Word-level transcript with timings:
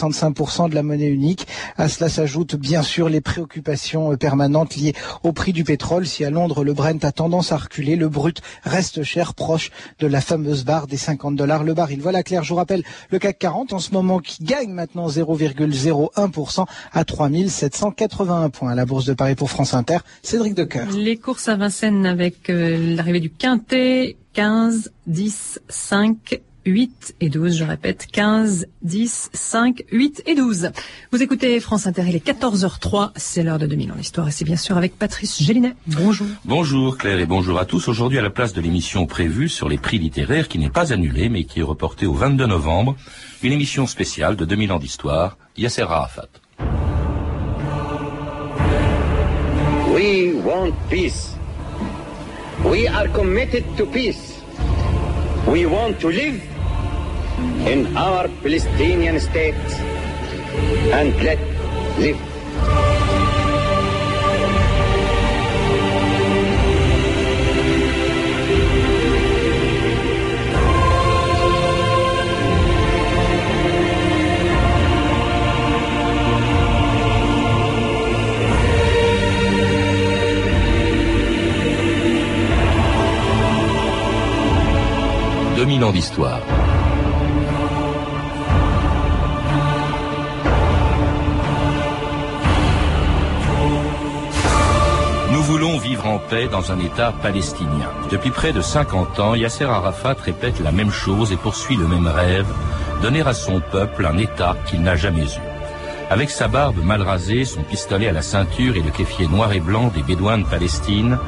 65% 0.00 0.70
de 0.70 0.74
la 0.74 0.82
monnaie 0.82 1.06
unique. 1.06 1.46
À 1.76 1.88
cela 1.88 2.10
s'ajoutent 2.10 2.56
bien 2.56 2.82
sûr 2.82 3.08
les 3.08 3.20
préoccupations 3.20 4.12
euh, 4.12 4.16
permanentes 4.16 4.74
liées 4.74 4.94
au 5.22 5.32
prix 5.32 5.52
du 5.52 5.62
pétrole. 5.62 6.04
Si 6.06 6.24
à 6.24 6.30
Londres 6.30 6.64
le 6.64 6.72
Brent 6.72 7.04
a 7.04 7.12
tendance 7.12 7.52
à 7.52 7.56
reculer, 7.58 7.94
le 7.94 8.08
brut 8.08 8.42
reste 8.64 9.04
cher, 9.04 9.34
proche 9.34 9.70
de 10.00 10.08
la 10.08 10.20
fameuse 10.20 10.64
barre 10.64 10.88
des 10.88 10.96
50 10.96 11.36
dollars 11.36 11.62
le 11.62 11.74
baril. 11.74 12.00
Voilà 12.00 12.24
Claire, 12.24 12.42
je 12.42 12.48
vous 12.48 12.56
rappelle 12.56 12.82
le 13.10 13.18
CAC 13.20 13.38
40 13.38 13.72
en 13.72 13.78
ce 13.78 13.92
moment 13.92 14.18
qui 14.18 14.42
gagne 14.42 14.70
maintenant 14.70 15.06
0,01% 15.06 16.66
à 16.92 17.04
3781 17.04 18.50
points. 18.50 18.72
À 18.72 18.74
la 18.74 18.86
Bourse 18.86 19.04
de 19.04 19.14
Paris 19.14 19.36
pour 19.36 19.50
France 19.50 19.74
Inter, 19.74 19.98
Cédric 20.22 20.54
Decoeur. 20.54 20.90
Les 20.90 21.16
courses 21.18 21.48
à 21.48 21.56
Vincennes 21.56 22.06
avec 22.06 22.50
euh, 22.50 22.96
l'arrivée 22.96 23.20
du 23.20 23.30
Quintet, 23.30 24.16
15, 24.32 24.90
10, 25.06 25.60
5, 25.68 26.40
8 26.66 27.16
et 27.20 27.28
12, 27.28 27.56
je 27.56 27.64
répète, 27.64 28.06
15, 28.10 28.66
10, 28.82 29.30
5, 29.32 29.84
8 29.90 30.22
et 30.26 30.34
12. 30.34 30.70
Vous 31.12 31.22
écoutez 31.22 31.60
France 31.60 31.86
Inter, 31.86 32.04
il 32.08 32.16
est 32.16 32.26
14h03, 32.26 33.10
c'est 33.16 33.42
l'heure 33.42 33.58
de 33.58 33.66
2000 33.66 33.92
ans 33.92 33.96
d'histoire 33.96 34.28
et 34.28 34.30
c'est 34.30 34.44
bien 34.44 34.56
sûr 34.56 34.76
avec 34.76 34.98
Patrice 34.98 35.42
Gélinet. 35.42 35.74
Bonjour. 35.86 36.26
Bonjour 36.44 36.96
Claire 36.96 37.18
et 37.20 37.26
bonjour 37.26 37.58
à 37.58 37.64
tous. 37.64 37.88
Aujourd'hui 37.88 38.18
à 38.18 38.22
la 38.22 38.30
place 38.30 38.52
de 38.52 38.60
l'émission 38.60 39.06
prévue 39.06 39.48
sur 39.48 39.68
les 39.68 39.78
prix 39.78 39.98
littéraires 39.98 40.48
qui 40.48 40.58
n'est 40.58 40.70
pas 40.70 40.92
annulée 40.92 41.28
mais 41.28 41.44
qui 41.44 41.60
est 41.60 41.64
reportée 41.64 42.06
au 42.06 42.14
22 42.14 42.46
novembre, 42.46 42.96
une 43.42 43.52
émission 43.52 43.86
spéciale 43.86 44.36
de 44.36 44.44
2000 44.44 44.72
ans 44.72 44.78
d'histoire, 44.78 45.36
Yasser 45.56 45.82
Arafat. 45.82 46.28
We 49.92 50.34
want 50.44 50.72
peace. 50.90 51.36
We 52.64 52.88
are 52.88 53.08
committed 53.12 53.64
to 53.76 53.86
peace. 53.86 54.40
We 55.46 55.66
want 55.66 56.00
to 56.00 56.08
live 56.08 56.53
in 57.66 57.96
our 57.96 58.28
Palestinian 58.42 59.20
state 59.20 59.54
and 60.92 61.14
let 61.22 61.38
live. 61.98 62.34
ans 85.84 85.92
d'histoire. 85.92 86.63
Vivre 95.78 96.06
en 96.06 96.18
paix 96.18 96.48
dans 96.50 96.70
un 96.70 96.78
État 96.78 97.12
palestinien. 97.20 97.90
Depuis 98.10 98.30
près 98.30 98.52
de 98.52 98.60
50 98.60 99.18
ans, 99.18 99.34
Yasser 99.34 99.64
Arafat 99.64 100.14
répète 100.24 100.60
la 100.60 100.70
même 100.70 100.90
chose 100.90 101.32
et 101.32 101.36
poursuit 101.36 101.76
le 101.76 101.86
même 101.88 102.06
rêve, 102.06 102.46
donner 103.02 103.22
à 103.22 103.34
son 103.34 103.60
peuple 103.60 104.06
un 104.06 104.16
État 104.16 104.56
qu'il 104.66 104.82
n'a 104.82 104.94
jamais 104.94 105.24
eu. 105.24 105.40
Avec 106.10 106.30
sa 106.30 106.48
barbe 106.48 106.82
mal 106.82 107.02
rasée, 107.02 107.44
son 107.44 107.62
pistolet 107.62 108.08
à 108.08 108.12
la 108.12 108.22
ceinture 108.22 108.76
et 108.76 108.82
le 108.82 108.90
kéfier 108.90 109.26
noir 109.26 109.52
et 109.52 109.60
blanc 109.60 109.90
des 109.94 110.02
Bédouins 110.02 110.38
de 110.38 110.44
Palestine, 110.44 111.18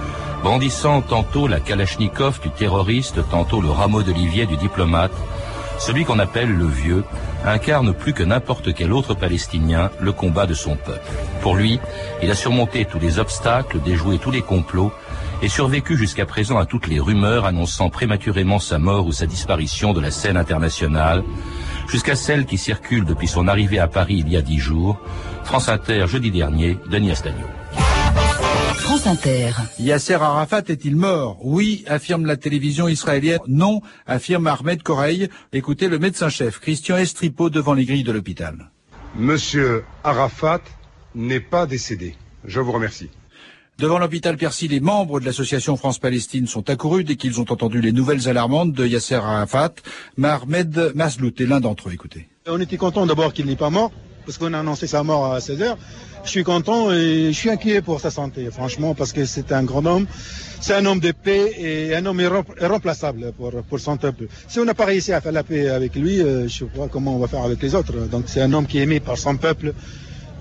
Brandissant 0.43 1.03
tantôt 1.03 1.49
la 1.49 1.59
Kalachnikov 1.59 2.41
du 2.41 2.51
terroriste, 2.51 3.19
tantôt 3.31 3.61
le 3.61 3.71
rameau 3.71 4.03
d'olivier 4.03 4.47
du 4.47 4.57
diplomate, 4.57 5.11
celui 5.79 6.05
qu'on 6.05 6.19
appelle 6.19 6.53
le 6.53 6.67
vieux 6.67 7.05
incarne 7.45 7.93
plus 7.93 8.13
que 8.13 8.23
n'importe 8.23 8.75
quel 8.75 8.93
autre 8.93 9.15
Palestinien 9.15 9.91
le 10.01 10.13
combat 10.13 10.47
de 10.47 10.55
son 10.55 10.77
peuple. 10.77 11.01
Pour 11.43 11.55
lui, 11.55 11.79
il 12.23 12.31
a 12.31 12.35
surmonté 12.35 12.85
tous 12.85 12.99
les 12.99 13.19
obstacles, 13.19 13.81
déjoué 13.85 14.19
tous 14.19 14.31
les 14.31 14.43
complots 14.43 14.93
et 15.43 15.49
survécu 15.49 15.97
jusqu'à 15.97 16.27
présent 16.27 16.59
à 16.59 16.67
toutes 16.67 16.87
les 16.87 16.99
rumeurs 16.99 17.45
annonçant 17.45 17.91
prématurément 17.91 18.59
sa 18.59 18.79
mort 18.79 19.07
ou 19.07 19.13
sa 19.13 19.27
disparition 19.27 19.93
de 19.93 20.01
la 20.01 20.11
scène 20.11 20.37
internationale, 20.37 21.23
jusqu'à 21.89 22.17
celle 22.17 22.47
qui 22.47 22.59
circule 22.59 23.05
depuis 23.05 23.29
son 23.29 23.47
arrivée 23.47 23.79
à 23.79 23.87
Paris 23.87 24.17
il 24.19 24.29
y 24.29 24.37
a 24.37 24.43
dix 24.43 24.59
jours. 24.59 24.99
France 25.45 25.69
Inter, 25.69 26.07
jeudi 26.09 26.31
dernier, 26.31 26.79
Denis 26.91 27.13
Astagno. 27.13 27.47
France 29.07 29.19
Inter. 29.19 29.53
Yasser 29.79 30.15
Arafat 30.15 30.65
est-il 30.67 30.97
mort 30.97 31.39
Oui, 31.41 31.85
affirme 31.87 32.27
la 32.27 32.37
télévision 32.37 32.89
israélienne. 32.89 33.39
Non, 33.47 33.81
affirme 34.05 34.49
Ahmed 34.49 34.83
Koreil. 34.83 35.29
Écoutez 35.53 35.87
le 35.87 36.01
médecin-chef 36.01 36.59
Christian 36.59 36.97
Estripo 36.97 37.49
devant 37.49 37.73
les 37.73 37.85
grilles 37.85 38.03
de 38.03 38.11
l'hôpital. 38.11 38.73
Monsieur 39.15 39.85
Arafat 40.03 40.61
n'est 41.15 41.39
pas 41.39 41.67
décédé. 41.67 42.17
Je 42.45 42.59
vous 42.59 42.73
remercie. 42.73 43.09
Devant 43.79 44.01
l'hôpital 44.01 44.37
Percy, 44.37 44.67
les 44.67 44.81
membres 44.81 45.21
de 45.21 45.25
l'association 45.25 45.77
France-Palestine 45.77 46.49
sont 46.49 46.69
accourus 46.69 47.05
dès 47.05 47.15
qu'ils 47.15 47.41
ont 47.41 47.47
entendu 47.49 47.81
les 47.81 47.93
nouvelles 47.93 48.29
alarmantes 48.29 48.73
de 48.73 48.89
Yasser 48.89 49.15
Arafat. 49.15 49.75
Mahmed 50.17 50.93
Maslout 50.97 51.41
est 51.41 51.47
l'un 51.47 51.61
d'entre 51.61 51.91
eux. 51.91 51.93
Écoutez. 51.93 52.27
On 52.49 52.61
était 52.61 52.77
content 52.77 53.07
d'abord 53.07 53.33
qu'il 53.33 53.47
n'est 53.47 53.55
pas 53.55 53.71
mort, 53.71 53.93
parce 54.27 54.37
qu'on 54.39 54.53
a 54.53 54.59
annoncé 54.59 54.87
sa 54.87 55.03
mort 55.03 55.33
à 55.33 55.41
16 55.41 55.63
heures. 55.63 55.79
Je 56.25 56.31
suis 56.31 56.43
content 56.43 56.93
et 56.93 57.29
je 57.29 57.37
suis 57.37 57.49
inquiet 57.49 57.81
pour 57.81 58.01
sa 58.01 58.11
santé, 58.11 58.49
franchement, 58.51 58.95
parce 58.95 59.13
que 59.13 59.25
c'est 59.25 59.53
un 59.53 59.63
grand 59.63 59.87
homme. 59.87 60.07
C'est 60.61 60.75
un 60.75 60.85
homme 60.85 61.01
de 61.01 61.13
paix 61.13 61.53
et 61.59 61.95
un 61.95 62.05
homme 62.05 62.21
irremplaçable 62.21 63.33
pour, 63.37 63.53
pour 63.63 63.79
son 63.79 63.97
peuple. 63.97 64.27
Si 64.49 64.59
on 64.59 64.65
n'a 64.65 64.75
pas 64.75 64.87
réussi 64.87 65.13
à 65.13 65.21
faire 65.21 65.33
la 65.33 65.45
paix 65.45 65.69
avec 65.69 65.95
lui, 65.95 66.21
euh, 66.21 66.41
je 66.41 66.65
ne 66.65 66.71
sais 66.71 66.77
pas 66.77 66.89
comment 66.89 67.15
on 67.15 67.19
va 67.19 67.29
faire 67.29 67.43
avec 67.43 67.63
les 67.63 67.75
autres. 67.75 67.93
Donc 68.11 68.25
c'est 68.27 68.43
un 68.43 68.53
homme 68.53 68.67
qui 68.67 68.79
est 68.79 68.83
aimé 68.83 68.99
par 68.99 69.17
son 69.17 69.37
peuple 69.37 69.73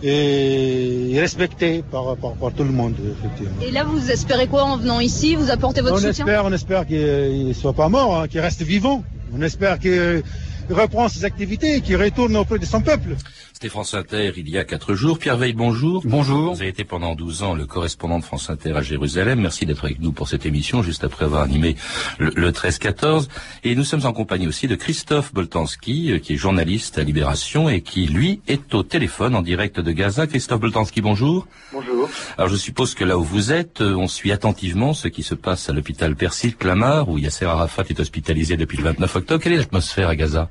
et 0.03 1.13
respecté 1.15 1.83
par, 1.89 2.15
par, 2.17 2.33
par, 2.33 2.53
tout 2.53 2.63
le 2.63 2.71
monde, 2.71 2.95
effectivement. 3.19 3.61
Et 3.61 3.71
là, 3.71 3.83
vous 3.83 4.11
espérez 4.11 4.47
quoi 4.47 4.63
en 4.63 4.77
venant 4.77 4.99
ici? 4.99 5.35
Vous 5.35 5.51
apportez 5.51 5.81
votre 5.81 5.95
on 5.95 5.97
soutien? 5.97 6.25
espère, 6.25 6.45
On 6.45 6.53
espère 6.53 6.85
qu'il 6.85 7.47
ne 7.47 7.53
soit 7.53 7.73
pas 7.73 7.89
mort, 7.89 8.19
hein, 8.19 8.27
qu'il 8.27 8.39
reste 8.39 8.61
vivant. 8.61 9.03
On 9.35 9.41
espère 9.41 9.79
qu'il 9.79 10.23
reprend 10.69 11.09
ses 11.09 11.25
activités 11.25 11.77
et 11.77 11.81
qu'il 11.81 11.97
retourne 11.97 12.35
auprès 12.35 12.59
de 12.59 12.65
son 12.65 12.81
peuple. 12.81 13.15
C'était 13.55 13.69
France 13.69 13.93
Inter 13.93 14.33
il 14.35 14.49
y 14.49 14.57
a 14.57 14.65
quatre 14.65 14.95
jours. 14.95 15.17
Pierre 15.17 15.37
Veille, 15.37 15.53
bonjour. 15.53 16.01
Bonjour. 16.03 16.55
Vous 16.55 16.59
avez 16.59 16.67
été 16.67 16.83
pendant 16.83 17.15
12 17.15 17.43
ans 17.43 17.53
le 17.53 17.65
correspondant 17.65 18.19
de 18.19 18.23
France 18.25 18.49
Inter 18.49 18.73
à 18.73 18.81
Jérusalem. 18.81 19.39
Merci 19.39 19.65
d'être 19.65 19.85
avec 19.85 20.01
nous 20.01 20.11
pour 20.11 20.27
cette 20.27 20.45
émission, 20.45 20.83
juste 20.83 21.05
après 21.05 21.23
avoir 21.23 21.43
animé 21.43 21.77
le, 22.19 22.51
13-14. 22.51 23.29
Et 23.63 23.75
nous 23.75 23.85
sommes 23.85 24.05
en 24.05 24.11
compagnie 24.11 24.45
aussi 24.45 24.67
de 24.67 24.75
Christophe 24.75 25.33
Boltanski, 25.33 26.11
euh, 26.11 26.19
qui 26.19 26.33
est 26.33 26.35
journaliste 26.35 26.97
à 26.97 27.03
Libération 27.03 27.69
et 27.69 27.79
qui, 27.79 28.07
lui, 28.07 28.41
est 28.49 28.75
au 28.75 28.83
téléphone 28.83 29.35
en 29.35 29.41
direct 29.41 29.79
de 29.79 29.91
Gaza. 29.93 30.27
Christophe 30.27 30.59
Boltanski, 30.59 30.99
bonjour. 30.99 31.47
Bonjour. 31.71 32.09
Alors 32.37 32.49
je 32.49 32.57
suppose 32.57 32.93
que 32.93 33.05
là 33.05 33.17
où 33.17 33.23
vous 33.23 33.53
êtes, 33.53 33.79
euh, 33.79 33.95
on 33.95 34.09
suit 34.09 34.33
attentivement 34.33 34.93
ce 34.93 35.07
qui 35.07 35.23
se 35.23 35.33
passe 35.33 35.69
à 35.69 35.71
l'hôpital 35.71 36.17
Persil 36.17 36.57
Clamart, 36.57 37.07
où 37.07 37.17
Yasser 37.17 37.45
Arafat 37.45 37.85
est 37.89 38.01
hospitalisé 38.01 38.57
depuis 38.57 38.77
le 38.79 38.83
29 38.83 39.15
octobre. 39.15 39.41
Quelle 39.41 39.53
est 39.53 39.57
l'atmosphère 39.59 40.09
à 40.09 40.17
Gaza? 40.17 40.49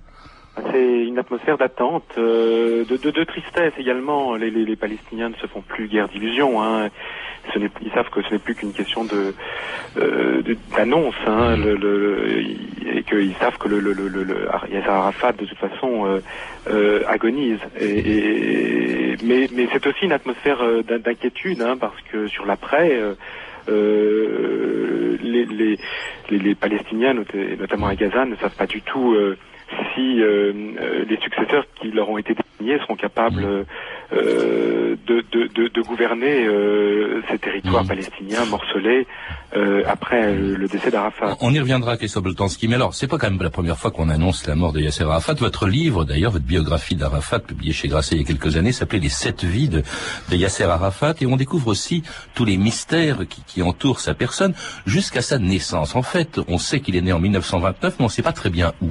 C'est 0.57 0.94
une 1.15 1.21
atmosphère 1.21 1.57
d'attente, 1.57 2.13
euh, 2.19 2.85
de, 2.85 3.25
tristesse 3.25 3.73
également. 3.79 4.35
Les, 4.35 4.51
les, 4.51 4.65
les, 4.65 4.75
Palestiniens 4.75 5.29
ne 5.29 5.37
se 5.37 5.47
font 5.47 5.61
plus 5.61 5.87
guère 5.87 6.09
d'illusions. 6.09 6.61
Hein. 6.61 6.89
Ils 7.55 7.93
savent 7.95 8.11
que 8.11 8.21
ce 8.23 8.33
n'est 8.33 8.41
plus 8.41 8.57
qu'une 8.57 8.73
question 8.73 9.07
euh, 9.97 10.43
d'annonce, 10.77 11.15
hein, 11.27 11.55
et 12.93 13.03
qu'ils 13.05 13.35
savent 13.37 13.59
que 13.59 13.69
le, 13.69 13.79
le, 13.79 14.89
Arafat 14.89 15.33
de 15.33 15.45
toute 15.45 15.59
façon 15.59 16.21
euh, 16.69 17.03
agonise. 17.07 17.61
Mais 17.81 19.47
c'est 19.73 19.87
aussi 19.87 20.07
une 20.07 20.13
atmosphère 20.13 20.59
d'inquiétude, 20.83 21.63
hein, 21.63 21.77
parce 21.79 22.01
que 22.11 22.27
sur 22.27 22.45
l'après. 22.45 23.01
Les, 26.31 26.55
Palestiniens, 26.57 27.15
notamment 27.15 27.87
à 27.87 27.95
Gaza, 27.95 28.25
ne 28.25 28.35
savent 28.37 28.57
pas 28.57 28.67
du 28.67 28.83
tout 28.83 29.15
si 29.95 30.21
euh, 30.21 30.53
euh, 30.81 31.05
les 31.09 31.19
successeurs 31.19 31.65
qui 31.81 31.91
leur 31.91 32.09
ont 32.09 32.19
été 32.19 32.35
désignés 32.35 32.79
seront 32.81 32.97
capables 32.97 33.45
euh, 34.13 34.97
de, 35.07 35.25
de, 35.33 35.49
de, 35.55 35.69
de, 35.69 35.83
gouverner 35.83 36.47
ces 37.31 37.39
territoires 37.39 37.85
mm. 37.85 37.89
palestiniens 37.89 38.45
morcelés 38.45 39.07
après 39.87 40.35
le 40.35 40.67
décès 40.67 40.91
d'Arafat. 40.91 41.37
On 41.41 41.53
y 41.53 41.61
reviendra, 41.61 41.97
Christophe 41.97 42.25
Boltanski, 42.25 42.69
mais 42.69 42.75
alors 42.75 42.95
c'est 42.95 43.07
pas 43.07 43.19
quand 43.19 43.31
même 43.31 43.41
la 43.41 43.51
première 43.51 43.79
fois 43.79 43.91
qu'on 43.91 44.09
annonce 44.09 44.47
la 44.47 44.55
mort 44.55 44.73
de 44.73 44.81
Yasser 44.81 45.05
Arafat. 45.05 45.35
Votre 45.35 45.67
livre, 45.67 46.05
d'ailleurs, 46.05 46.33
votre 46.33 46.45
biographie 46.45 46.97
d'Arafat, 46.97 47.41
publiée 47.41 47.73
chez 47.73 47.89
Grasset 47.89 48.17
il 48.17 48.23
y 48.23 48.25
a 48.25 48.27
quelques 48.27 48.57
années, 48.57 48.73
s'appelait 48.73 48.99
Les 48.99 49.09
sept 49.09 49.45
vies 49.45 49.69
de, 49.69 49.83
de, 50.31 50.37
Yasser 50.37 50.65
Arafat, 50.65 51.15
et 51.21 51.27
on 51.27 51.37
découvre 51.37 51.69
aussi 51.69 52.03
tous 52.35 52.45
les 52.45 52.57
mystères 52.57 53.21
qui, 53.29 53.43
qui 53.47 53.63
entourent 53.63 54.01
sa 54.01 54.15
personne 54.15 54.55
jusqu'à 54.87 55.23
sa 55.23 55.39
naissance. 55.39 55.95
En 55.95 56.03
fait, 56.03 56.41
on 56.49 56.59
sait 56.59 56.81
qu'il 56.81 56.97
est 56.97 57.03
né 57.03 57.13
en 57.13 57.21
1929, 57.21 57.97
mais 57.99 58.03
on 58.03 58.09
ne 58.09 58.13
sait 58.13 58.23
pas 58.23 58.33
très 58.33 58.51
bien 58.51 58.73
où. 58.83 58.91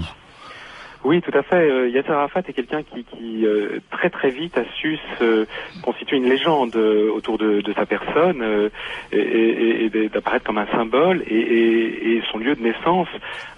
Oui, 1.03 1.21
tout 1.21 1.37
à 1.37 1.43
fait. 1.43 1.69
Euh, 1.69 1.89
Yasser 1.89 2.11
Arafat 2.11 2.43
est 2.47 2.53
quelqu'un 2.53 2.81
qui, 2.81 3.03
qui 3.03 3.45
euh, 3.45 3.79
très 3.91 4.09
très 4.09 4.29
vite 4.29 4.57
a 4.57 4.63
su 4.75 4.97
se 5.19 5.45
constituer 5.81 6.15
une 6.15 6.29
légende 6.29 6.75
euh, 6.77 7.11
autour 7.11 7.37
de, 7.37 7.61
sa 7.75 7.85
personne 7.85 8.69
et, 9.11 9.89
d'apparaître 10.13 10.45
comme 10.45 10.57
un 10.57 10.67
symbole. 10.67 11.23
Et, 11.27 12.21
son 12.31 12.37
lieu 12.37 12.55
de 12.55 12.61
naissance 12.61 13.09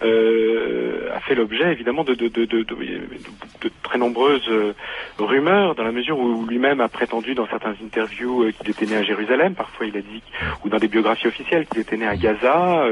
a 0.02 1.20
fait 1.22 1.36
l'objet 1.36 1.72
évidemment 1.72 2.04
de, 2.04 2.14
de, 2.16 3.72
très 3.84 3.98
nombreuses 3.98 4.50
rumeurs, 5.20 5.76
dans 5.76 5.84
la 5.84 5.92
mesure 5.92 6.18
où 6.18 6.46
lui-même 6.46 6.82
a 6.82 6.88
prétendu 6.88 7.36
dans 7.36 7.48
certaines 7.48 7.76
interviews 7.84 8.52
qu'il 8.60 8.70
était 8.70 8.86
né 8.86 8.96
à 8.96 9.04
Jérusalem. 9.04 9.54
Parfois, 9.56 9.86
il 9.86 9.96
a 9.98 10.02
dit, 10.02 10.24
ou 10.64 10.70
dans 10.70 10.78
des 10.78 10.88
biographies 10.88 11.28
officielles, 11.28 11.68
qu'il 11.68 11.82
était 11.82 11.98
né 11.98 12.08
à 12.08 12.16
Gaza. 12.16 12.86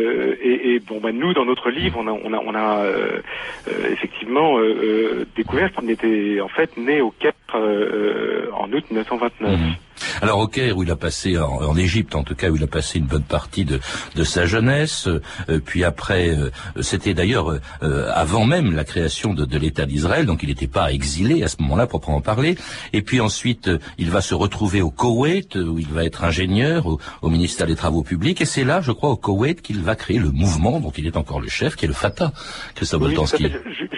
Euh, 0.00 0.36
et, 0.42 0.80
bon, 0.80 1.00
bah, 1.00 1.12
nous, 1.12 1.32
dans 1.34 1.44
notre 1.44 1.70
livre, 1.70 1.98
on 1.98 2.06
a, 2.06 2.12
on 2.12 2.32
a, 2.32 2.38
on 2.38 2.54
a 2.54 2.84
euh, 2.84 3.20
euh, 3.68 3.92
effectivement 3.92 4.58
euh, 4.58 5.26
découvert 5.36 5.72
qu'il 5.72 5.90
était 5.90 6.40
en 6.40 6.48
fait 6.48 6.76
né 6.76 7.00
au 7.00 7.10
Caire 7.10 7.32
euh, 7.54 7.58
euh, 7.58 8.50
en 8.52 8.72
août 8.72 8.84
1929. 8.90 9.58
Mhm. 9.58 9.74
Alors 10.22 10.38
au 10.38 10.46
Caire, 10.48 10.76
où 10.76 10.82
il 10.82 10.90
a 10.90 10.96
passé, 10.96 11.38
en, 11.38 11.48
en 11.62 11.76
Égypte 11.76 12.14
en 12.14 12.22
tout 12.22 12.34
cas, 12.34 12.48
où 12.50 12.56
il 12.56 12.62
a 12.62 12.66
passé 12.66 12.98
une 12.98 13.06
bonne 13.06 13.22
partie 13.22 13.64
de, 13.64 13.80
de 14.16 14.24
sa 14.24 14.46
jeunesse, 14.46 15.08
euh, 15.08 15.60
puis 15.64 15.84
après, 15.84 16.30
euh, 16.30 16.50
c'était 16.80 17.14
d'ailleurs 17.14 17.50
euh, 17.82 18.10
avant 18.14 18.44
même 18.44 18.74
la 18.74 18.84
création 18.84 19.34
de, 19.34 19.44
de 19.44 19.58
l'État 19.58 19.86
d'Israël, 19.86 20.26
donc 20.26 20.42
il 20.42 20.48
n'était 20.48 20.66
pas 20.66 20.92
exilé 20.92 21.42
à 21.42 21.48
ce 21.48 21.56
moment-là, 21.60 21.86
proprement 21.86 22.20
parler, 22.20 22.56
et 22.92 23.02
puis 23.02 23.20
ensuite, 23.20 23.70
il 23.98 24.10
va 24.10 24.20
se 24.20 24.34
retrouver 24.34 24.82
au 24.82 24.90
Koweït, 24.90 25.56
où 25.56 25.78
il 25.78 25.88
va 25.88 26.04
être 26.04 26.24
ingénieur 26.24 26.86
au, 26.86 27.00
au 27.22 27.28
ministère 27.30 27.66
des 27.66 27.76
Travaux 27.76 28.02
Publics, 28.02 28.40
et 28.40 28.44
c'est 28.46 28.64
là, 28.64 28.80
je 28.80 28.92
crois, 28.92 29.10
au 29.10 29.16
Koweït, 29.16 29.62
qu'il 29.62 29.80
va 29.80 29.94
créer 29.96 30.18
le 30.18 30.30
mouvement 30.30 30.80
dont 30.80 30.90
il 30.96 31.06
est 31.06 31.16
encore 31.16 31.40
le 31.40 31.48
chef, 31.48 31.76
qui 31.76 31.84
est 31.84 31.88
le 31.88 31.94
Fatah, 31.94 32.32
Christophe 32.74 33.02
Oui, 33.02 33.08
Boltanski. 33.08 33.44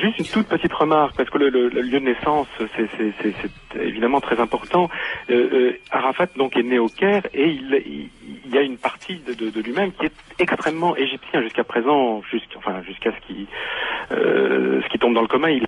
Juste 0.03 0.19
une 0.19 0.25
toute 0.27 0.47
petite 0.49 0.73
remarque, 0.73 1.17
parce 1.17 1.31
que 1.31 1.39
le, 1.39 1.49
le- 1.49 1.69
le 1.69 1.81
lieu 1.83 2.01
de 2.01 2.05
naissance, 2.05 2.47
c'est 2.59 3.81
évidemment 3.81 4.21
très 4.21 4.41
important. 4.41 4.89
Arafat 5.93 6.29
donc 6.37 6.57
est 6.57 6.63
né 6.63 6.79
au 6.79 6.89
Caire 6.89 7.23
et 7.35 7.49
il, 7.49 8.09
y 8.53 8.59
a 8.59 8.63
une 8.63 8.79
partie 8.79 9.17
de, 9.21 9.35
lui-même 9.61 9.93
qui 9.93 10.07
est 10.07 10.13
extrêmement 10.39 10.97
égyptien 10.97 11.43
jusqu'à 11.43 11.65
présent, 11.65 12.23
jusqu'à 12.31 12.59
enfin 12.59 12.83
jusqu'à 12.83 13.13
ce 13.13 13.27
qui 13.27 13.47
euh, 14.13 14.81
ce 14.83 14.89
qui 14.89 14.99
tombe 14.99 15.15
dans 15.15 15.23
le 15.23 15.29
commun. 15.29 15.51
Il 15.51 15.65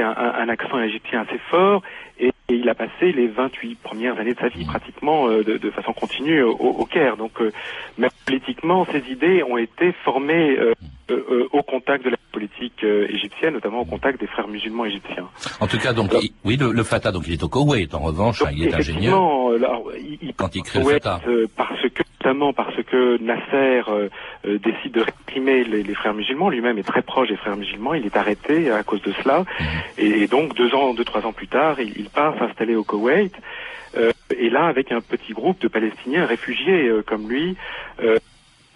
un, 0.00 0.10
un- 0.10 0.34
un 0.34 0.48
accent 0.48 0.80
égyptien 0.80 1.22
assez 1.22 1.38
fort 1.50 1.82
et, 2.18 2.30
et 2.54 2.58
il 2.58 2.68
a 2.68 2.74
passé 2.74 3.12
les 3.12 3.26
28 3.26 3.76
premières 3.82 4.18
années 4.18 4.34
de 4.34 4.38
sa 4.38 4.48
vie 4.48 4.64
pratiquement 4.64 5.28
euh, 5.28 5.42
de, 5.42 5.56
de 5.56 5.70
façon 5.70 5.92
continue 5.92 6.42
au, 6.42 6.52
au 6.52 6.84
Caire. 6.86 7.16
Donc 7.16 7.32
euh, 7.40 7.50
même 7.98 8.10
politiquement, 8.26 8.86
ses 8.92 9.02
idées 9.12 9.42
ont 9.42 9.56
été 9.58 9.92
formées 10.04 10.56
euh, 10.58 10.72
euh, 11.10 11.22
euh, 11.30 11.48
au 11.52 11.62
contact 11.62 12.04
de 12.04 12.10
la 12.10 12.16
politique 12.32 12.82
euh, 12.84 13.06
égyptienne, 13.10 13.54
notamment 13.54 13.80
au 13.80 13.84
contact 13.84 14.20
des 14.20 14.26
frères 14.26 14.48
musulmans 14.48 14.84
égyptiens. 14.86 15.28
En 15.60 15.66
tout 15.66 15.78
cas, 15.78 15.92
donc, 15.92 16.12
il- 16.22 16.32
oui, 16.44 16.56
le, 16.56 16.72
le 16.72 16.82
Fatah, 16.82 17.12
donc 17.12 17.24
il 17.26 17.32
est 17.34 17.42
au 17.42 17.48
Koweït, 17.48 17.94
en 17.94 18.00
revanche, 18.00 18.42
hein, 18.42 18.50
il 18.52 18.66
est 18.66 18.74
ingénieur. 18.74 19.20
Euh, 19.50 19.58
là, 19.58 19.78
il, 19.98 20.18
il 20.22 20.34
Quand 20.34 20.54
il 20.56 20.62
crée 20.62 20.78
le 20.80 20.84
Fatah. 20.86 21.20
euh, 21.28 21.46
parce 21.56 21.82
que 21.82 22.02
notamment 22.24 22.52
parce 22.52 22.82
que 22.84 23.18
Nasser 23.22 23.82
euh, 23.88 24.08
euh, 24.46 24.58
décide 24.58 24.92
de 24.92 25.00
réprimer 25.02 25.64
les, 25.64 25.82
les 25.82 25.94
frères 25.94 26.14
musulmans, 26.14 26.48
lui-même 26.48 26.78
est 26.78 26.82
très 26.86 27.02
proche 27.02 27.28
des 27.28 27.36
frères 27.36 27.56
musulmans, 27.56 27.94
il 27.94 28.06
est 28.06 28.16
arrêté 28.16 28.70
à 28.70 28.82
cause 28.82 29.02
de 29.02 29.12
cela, 29.22 29.40
Mhm. 29.40 29.66
et, 29.98 30.22
et 30.22 30.26
donc 30.26 30.54
deux 30.54 30.74
ans, 30.74 30.94
deux 30.94 31.04
trois 31.04 31.24
ans 31.26 31.32
plus 31.32 31.48
tard, 31.48 31.78
il, 31.80 31.92
il 31.96 32.08
part 32.10 32.36
s'installer 32.38 32.76
au 32.76 32.84
Koweït, 32.84 33.32
euh, 33.96 34.10
et 34.36 34.48
là 34.48 34.66
avec 34.66 34.90
un 34.90 35.00
petit 35.02 35.32
groupe 35.32 35.60
de 35.60 35.68
Palestiniens 35.68 36.24
réfugiés 36.26 36.88
euh, 36.88 37.02
comme 37.02 37.28
lui. 37.28 37.56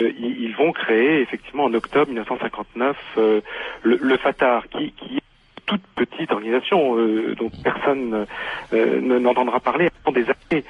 ils, 0.01 0.55
vont 0.57 0.73
créer 0.73 1.21
effectivement 1.23 1.65
en 1.65 1.75
octobre 1.75 2.09
1959 2.09 2.97
euh, 3.17 3.41
le, 3.83 3.99
le 4.01 4.17
Fatah, 4.19 4.63
qui, 4.71 4.93
qui 4.93 5.05
est 5.17 5.19
une 5.19 5.65
toute 5.67 5.83
petite 5.97 6.31
organisation 6.33 6.97
dont 7.37 7.51
personne 7.63 8.27
ne- 8.73 9.19
n'entendra 9.19 9.61
parler 9.61 9.89
pendant 10.05 10.19
des 10.21 10.27
années. 10.51 10.65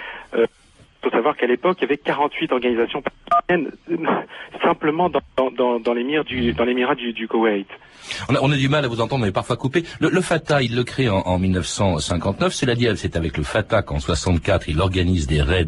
Savoir 1.28 1.36
qu'à 1.36 1.46
l'époque, 1.46 1.76
il 1.80 1.82
y 1.82 1.84
avait 1.84 1.98
48 1.98 2.52
organisations 2.52 3.02
palestiniennes 3.02 3.70
euh, 3.90 3.96
simplement 4.64 5.10
dans, 5.10 5.20
dans, 5.36 5.50
dans, 5.50 5.78
dans 5.78 5.92
l'émir 5.92 6.24
du, 6.24 6.52
l'émirat 6.52 6.94
du, 6.94 7.12
du 7.12 7.28
Koweït. 7.28 7.66
On 8.30 8.34
a, 8.34 8.38
on 8.40 8.50
a 8.50 8.56
du 8.56 8.70
mal 8.70 8.82
à 8.86 8.88
vous 8.88 9.02
entendre, 9.02 9.26
est 9.26 9.32
parfois 9.32 9.56
coupé. 9.58 9.84
Le, 10.00 10.08
le 10.08 10.20
Fatah, 10.22 10.62
il 10.62 10.74
le 10.74 10.84
crée 10.84 11.10
en, 11.10 11.18
en 11.18 11.38
1959. 11.38 12.54
Cela 12.54 12.74
dit, 12.74 12.88
c'est 12.96 13.16
avec 13.16 13.36
le 13.36 13.42
Fatah 13.42 13.82
qu'en 13.82 13.98
64, 14.00 14.68
il 14.70 14.80
organise 14.80 15.26
des 15.26 15.42
raids 15.42 15.66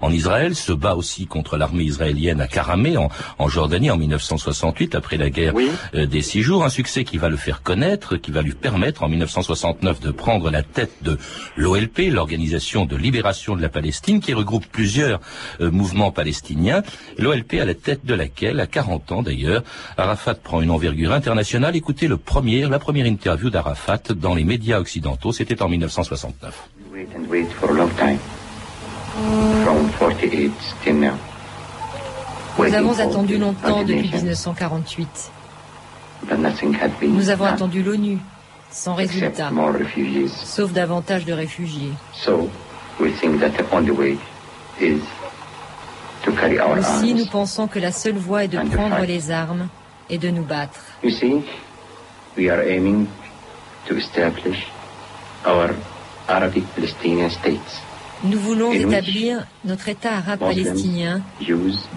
en 0.00 0.10
Israël, 0.10 0.54
se 0.54 0.72
bat 0.72 0.94
aussi 0.94 1.26
contre 1.26 1.58
l'armée 1.58 1.82
israélienne 1.82 2.40
à 2.40 2.46
Karamé, 2.46 2.96
en, 2.96 3.10
en 3.38 3.48
Jordanie, 3.48 3.90
en 3.90 3.98
1968, 3.98 4.94
après 4.94 5.18
la 5.18 5.28
guerre 5.28 5.54
Oui. 5.54 5.68
euh, 5.94 6.06
des 6.06 6.22
six 6.22 6.40
jours. 6.40 6.64
Un 6.64 6.70
succès 6.70 7.04
qui 7.04 7.18
va 7.18 7.28
le 7.28 7.36
faire 7.36 7.62
connaître, 7.62 8.16
qui 8.16 8.30
va 8.30 8.40
lui 8.40 8.52
permettre, 8.54 9.02
en 9.02 9.08
1969, 9.10 10.00
de 10.00 10.10
prendre 10.12 10.50
la 10.50 10.62
tête 10.62 11.02
de 11.02 11.18
l'OLP, 11.56 12.08
l'Organisation 12.10 12.86
de 12.86 12.96
libération 12.96 13.54
de 13.56 13.60
la 13.60 13.68
Palestine, 13.68 14.20
qui 14.20 14.32
regroupe 14.32 14.64
plusieurs 14.72 15.01
euh, 15.02 15.70
mouvements 15.70 16.10
palestiniens. 16.10 16.82
L'OLP 17.18 17.54
à 17.60 17.64
la 17.64 17.74
tête 17.74 18.04
de 18.04 18.14
laquelle, 18.14 18.60
à 18.60 18.66
40 18.66 19.12
ans 19.12 19.22
d'ailleurs, 19.22 19.62
Arafat 19.96 20.34
prend 20.34 20.60
une 20.60 20.70
envergure 20.70 21.12
internationale. 21.12 21.76
Écoutez 21.76 22.08
le 22.08 22.16
premier, 22.16 22.66
la 22.66 22.78
première 22.78 23.06
interview 23.06 23.50
d'Arafat 23.50 24.14
dans 24.14 24.34
les 24.34 24.44
médias 24.44 24.78
occidentaux, 24.78 25.32
c'était 25.32 25.62
en 25.62 25.68
1969. 25.68 26.68
Wait 26.92 27.08
and 27.16 27.28
wait 27.30 27.46
for 27.60 27.70
a 27.70 27.74
long 27.74 27.90
time. 27.96 28.18
From 29.64 29.88
48 29.98 30.52
till 30.82 30.98
now. 30.98 31.12
Nous 32.58 32.74
avons 32.74 32.98
attendu 32.98 33.38
longtemps 33.38 33.82
depuis 33.82 34.10
Nations, 34.10 34.52
1948. 34.52 35.32
but 36.28 36.38
nothing 36.38 36.72
had 36.74 36.90
been 37.00 37.14
Nous 37.14 37.30
avons 37.30 37.44
attendu 37.44 37.82
l'ONU, 37.82 38.18
sans 38.70 38.94
résultat, 38.94 39.50
sauf 40.44 40.72
davantage 40.72 41.24
de 41.24 41.32
réfugiés. 41.32 41.92
Aussi, 46.78 47.14
nous 47.14 47.26
pensons 47.26 47.66
que 47.66 47.78
la 47.78 47.92
seule 47.92 48.16
voie 48.16 48.44
est 48.44 48.48
de 48.48 48.58
prendre 48.58 49.04
les 49.04 49.30
armes 49.30 49.68
et 50.08 50.18
de 50.18 50.30
nous 50.30 50.44
battre. 50.44 50.80
Nous 58.24 58.38
voulons 58.38 58.72
établir 58.72 59.44
notre 59.64 59.88
État 59.88 60.16
arabe 60.16 60.38
palestinien 60.38 61.20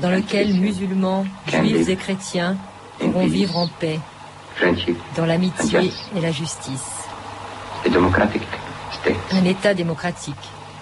dans 0.02 0.10
lequel 0.10 0.54
musulmans, 0.56 1.26
juifs 1.48 1.88
et 1.88 1.96
chrétiens 1.96 2.58
in 3.00 3.10
pourront 3.12 3.28
vivre 3.28 3.58
en 3.58 3.68
paix, 3.68 4.00
friendship, 4.56 4.98
dans 5.16 5.26
l'amitié 5.26 5.92
et 6.16 6.22
la 6.22 6.32
justice. 6.32 7.08
Un 9.32 9.46
État 9.46 9.74
démocratique. 9.76 10.36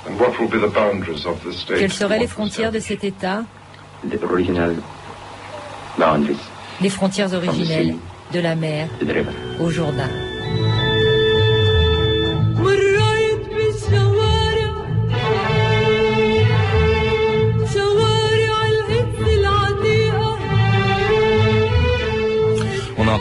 And 0.05 0.19
what 0.19 0.37
will 0.39 0.49
be 0.49 0.59
the 0.59 0.67
boundaries 0.67 1.25
of 1.25 1.41
this 1.43 1.59
state? 1.59 1.79
Quelles 1.79 1.93
seraient 1.93 2.19
les 2.19 2.27
frontières 2.27 2.71
de 2.71 2.79
cet 2.79 3.03
État 3.03 3.45
The 4.09 4.21
original 4.23 4.75
boundaries 5.97 6.37
Les 6.81 6.89
frontières 6.89 7.33
originelles 7.33 7.95
de 8.33 8.39
la 8.41 8.55
mer 8.55 8.87
to 8.99 9.05
the 9.05 9.13
river. 9.13 9.31
au 9.61 9.69
Jourdain. 9.69 10.09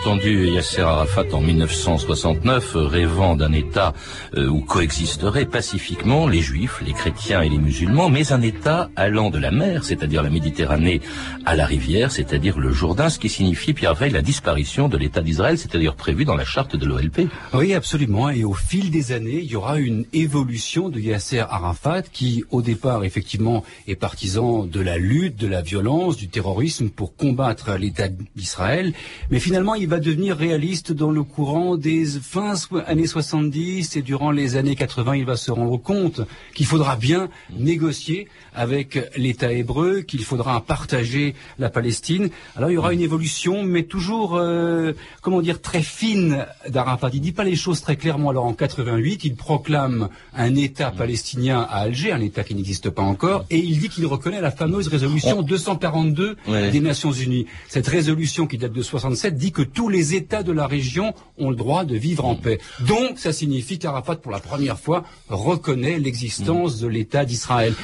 Entendu 0.03 0.49
Yasser 0.49 0.81
Arafat 0.81 1.27
en 1.33 1.41
1969 1.41 2.75
euh, 2.75 2.87
rêvant 2.87 3.37
d'un 3.37 3.53
État 3.53 3.93
euh, 4.35 4.49
où 4.49 4.61
coexisteraient 4.61 5.45
pacifiquement 5.45 6.27
les 6.27 6.41
juifs, 6.41 6.83
les 6.85 6.93
chrétiens 6.93 7.41
et 7.43 7.49
les 7.49 7.59
musulmans, 7.59 8.09
mais 8.09 8.33
un 8.33 8.43
État 8.43 8.91
allant 8.97 9.31
de 9.31 9.39
la 9.39 9.53
mer, 9.53 9.85
c'est-à-dire 9.85 10.25
la 10.25 10.31
Méditerranée, 10.31 11.01
à 11.47 11.55
la 11.55 11.67
rivière, 11.67 12.11
c'est-à-dire 12.11 12.59
le 12.59 12.73
Jourdain, 12.73 13.11
ce 13.11 13.21
qui 13.21 13.29
signifie, 13.29 13.75
Pierre 13.75 13.95
Veil, 13.95 14.11
la 14.11 14.23
disparition 14.23 14.89
de 14.89 14.97
l'État 14.97 15.21
d'Israël, 15.21 15.57
c'est-à-dire 15.57 15.95
prévu 15.95 16.25
dans 16.25 16.35
la 16.35 16.45
charte 16.45 16.75
de 16.75 16.85
l'OLP. 16.85 17.29
Oui, 17.55 17.73
absolument. 17.73 18.29
Et 18.29 18.43
au 18.43 18.55
fil 18.55 18.91
des 18.91 19.13
années, 19.13 19.39
il 19.41 19.51
y 19.53 19.57
aura 19.57 19.79
une 19.79 20.07
évolution 20.13 20.89
de 20.89 20.99
Yasser 20.99 21.45
Arafat 21.49 22.03
qui, 22.03 22.45
au 22.51 22.61
départ, 22.61 23.05
effectivement, 23.05 23.63
est 23.87 23.95
partisan 23.95 24.65
de 24.65 24.81
la 24.81 24.99
lutte, 24.99 25.37
de 25.37 25.47
la 25.47 25.63
violence, 25.63 26.17
du 26.17 26.27
terrorisme 26.27 26.89
pour 26.89 27.15
combattre 27.15 27.77
l'État 27.79 28.09
d'Israël. 28.35 28.95
Mais 29.31 29.39
finalement, 29.39 29.77
il 29.77 29.92
va 29.92 29.92
devenir 30.01 30.37
réaliste 30.37 30.93
dans 30.93 31.11
le 31.11 31.23
courant 31.23 31.77
des 31.77 32.05
fins 32.05 32.55
années 32.87 33.07
70 33.07 33.97
et 33.97 34.03
durant 34.03 34.31
les 34.31 34.57
années 34.57 34.77
80, 34.77 35.17
il 35.17 35.25
va 35.25 35.37
se 35.37 35.51
rendre 35.51 35.77
compte 35.77 36.21
qu'il 36.55 36.67
faudra 36.67 36.97
bien 36.97 37.29
négocier 37.59 38.29
avec 38.55 38.99
l'État 39.17 39.53
hébreu, 39.53 40.01
qu'il 40.03 40.23
faudra 40.25 40.61
partager 40.61 41.35
la 41.59 41.71
Palestine. 41.71 42.29
Alors 42.57 42.71
il 42.71 42.75
y 42.75 42.77
aura 42.77 42.93
une 42.93 43.01
évolution, 43.01 43.63
mais 43.65 43.85
toujours, 43.85 44.37
euh, 44.37 44.93
comment 45.23 45.41
dire, 45.41 45.61
très 45.61 45.83
fine 45.83 46.47
d'Arafat. 46.69 47.11
Il 47.15 47.21
dit 47.21 47.33
pas 47.33 47.45
les 47.45 47.57
choses 47.57 47.81
très 47.81 47.97
clairement. 47.97 48.31
Alors 48.31 48.45
en 48.45 48.53
88, 48.55 49.25
il 49.25 49.35
proclame 49.37 50.09
un 50.35 50.55
État 50.55 50.91
palestinien 50.91 51.61
à 51.69 51.79
Alger, 51.83 52.13
un 52.13 52.21
État 52.21 52.45
qui 52.45 52.55
n'existe 52.55 52.91
pas 52.91 53.03
encore, 53.03 53.45
et 53.51 53.59
il 53.59 53.79
dit 53.79 53.89
qu'il 53.89 54.07
reconnaît 54.07 54.41
la 54.41 54.51
fameuse 54.51 54.89
résolution 54.89 55.43
242 55.43 56.37
Ouais. 56.49 56.71
des 56.71 56.81
Nations 56.81 57.13
Unies. 57.13 57.47
Cette 57.69 57.87
résolution 57.87 58.47
qui 58.47 58.59
date 58.59 58.73
de 58.73 58.83
67 58.83 59.37
dit 59.37 59.53
que 59.53 59.63
tous 59.73 59.89
les 59.89 60.15
États 60.15 60.43
de 60.43 60.53
la 60.53 60.67
région 60.67 61.15
ont 61.39 61.51
le 61.51 61.57
droit 61.57 61.85
de 61.85 61.97
vivre 61.97 62.25
en 62.25 62.35
paix. 62.35 62.59
Donc, 62.87 63.19
ça 63.19 63.33
signifie 63.33 63.79
qu'Arafat, 63.79 64.17
pour 64.17 64.33
la 64.33 64.41
première 64.41 64.79
fois, 64.79 65.05
reconnaît 65.29 65.99
l'existence 65.99 66.79
de 66.79 66.87
l'État 66.87 67.25
d'Israël. 67.25 67.75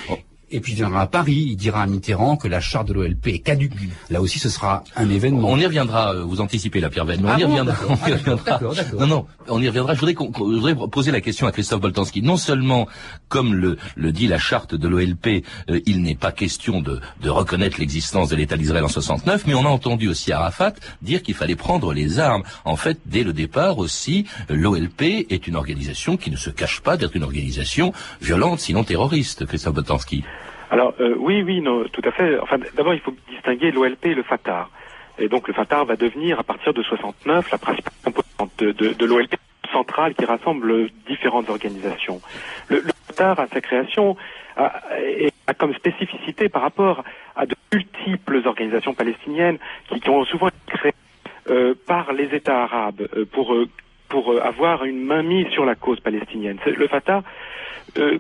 Et 0.51 0.61
puis 0.61 0.73
il 0.73 0.77
viendra 0.77 1.03
à 1.03 1.07
Paris, 1.07 1.49
il 1.51 1.57
dira 1.57 1.83
à 1.83 1.87
Mitterrand 1.87 2.37
que 2.37 2.49
la 2.49 2.61
charte 2.61 2.89
de 2.89 2.95
l'OLP 2.95 3.27
est 3.29 3.39
caduque. 3.41 3.73
Là 4.11 4.21
aussi, 4.23 4.39
ce 4.39 4.49
sera 4.49 4.83
un 4.97 5.11
événement. 5.11 5.49
On 5.51 5.59
y 5.59 5.67
reviendra, 5.67 6.15
euh, 6.15 6.23
vous 6.25 6.41
anticipez 6.41 6.81
la 6.81 6.89
Pierre 6.89 7.05
mais 7.05 7.17
on 7.23 7.29
Ah 7.29 7.39
y 7.39 7.43
bon, 7.43 7.49
reviendra. 7.51 7.77
on 7.89 7.95
y 7.95 7.99
Ah, 8.01 8.05
reviendra. 8.17 8.45
d'accord, 8.47 8.75
d'accord. 8.75 9.01
Non, 9.01 9.07
non, 9.07 9.27
on 9.49 9.61
y 9.61 9.69
reviendra. 9.69 9.95
Je 9.95 10.01
voudrais, 10.01 10.15
je 10.19 10.39
voudrais 10.43 10.75
poser 10.89 11.11
la 11.13 11.21
question 11.21 11.47
à 11.47 11.53
Christophe 11.53 11.81
Boltanski. 11.81 12.23
Non 12.23 12.37
seulement, 12.37 12.89
comme 13.29 13.55
le, 13.55 13.77
le 13.97 14.13
dit 14.13 14.27
la 14.27 14.39
charte 14.39 14.75
de 14.75 14.89
l'OLP, 14.89 15.45
euh, 15.71 15.81
il 15.87 16.01
n'est 16.03 16.15
pas 16.15 16.33
question 16.33 16.81
de, 16.81 17.01
de 17.23 17.29
reconnaître 17.31 17.79
l'existence 17.79 18.31
de 18.31 18.37
l'État 18.37 18.57
d'Israël 18.57 18.85
en 18.85 18.89
69, 18.89 19.45
mais 19.47 19.55
on 19.55 19.67
a 19.67 19.69
entendu 19.69 20.09
aussi 20.09 20.33
Arafat 20.33 20.73
dire 21.03 21.23
qu'il 21.23 21.35
fallait 21.35 21.57
prendre 21.57 21.93
les 21.93 22.19
armes. 22.21 22.43
En 22.65 22.77
fait, 22.77 22.99
dès 23.07 23.23
le 23.23 23.33
départ 23.35 23.79
aussi, 23.79 24.25
l'OLP 24.49 25.03
est 25.29 25.47
une 25.47 25.57
organisation 25.57 26.17
qui 26.17 26.31
ne 26.31 26.37
se 26.37 26.49
cache 26.51 26.81
pas 26.81 26.97
d'être 26.97 27.15
une 27.17 27.23
organisation 27.25 27.93
violente, 28.23 28.61
sinon 28.61 28.85
terroriste, 28.85 29.45
Christophe 29.47 29.75
Boltanski. 29.75 30.25
Alors 30.71 30.95
euh, 31.01 31.15
oui, 31.19 31.43
oui, 31.43 31.63
tout 31.93 32.03
à 32.05 32.11
fait. 32.11 32.39
D'abord, 32.77 32.95
il 32.95 33.01
faut 33.01 33.15
distinguer 33.31 33.71
l'OLP 33.71 34.07
et 34.07 34.15
le 34.15 34.23
Fatah. 34.23 34.69
Et 35.19 35.29
donc 35.29 35.49
le 35.49 35.55
Fatah 35.55 35.85
va 35.85 35.97
devenir, 35.97 36.39
à 36.39 36.43
partir 36.43 36.73
de 36.73 36.83
69, 36.83 37.51
la 37.51 37.59
principale 37.59 37.93
composante 38.05 38.53
de, 38.59 38.93
de, 38.93 39.07
l'OLP 39.07 39.35
centrale 39.73 40.15
qui 40.15 40.25
rassemble 40.25 40.89
différentes 41.07 41.49
organisations. 41.49 42.21
Le, 42.69 42.81
le 42.81 42.93
Fatah, 43.07 43.33
à 43.43 43.47
sa 43.49 43.61
création, 43.61 44.17
a, 44.57 44.71
comme 45.57 45.75
spécificité 45.75 46.49
par 46.49 46.63
rapport 46.63 47.03
à 47.35 47.47
de 47.47 47.55
multiples 47.73 48.43
organisations 48.47 48.95
palestiniennes 48.95 49.59
qui, 49.89 50.09
ont 50.11 50.25
souvent 50.25 50.49
été 50.49 50.59
créées 50.67 50.95
euh, 51.51 51.75
par 51.87 52.13
les 52.13 52.35
États 52.35 52.63
arabes 52.63 53.09
euh, 53.17 53.25
pour 53.25 53.55
pour 54.09 54.41
avoir 54.41 54.85
une 54.85 55.05
mainmise 55.05 55.49
sur 55.49 55.67
la 55.67 55.75
cause 55.75 56.01
palestinienne. 56.01 56.57
Le 56.65 56.89
Fatah 56.89 57.23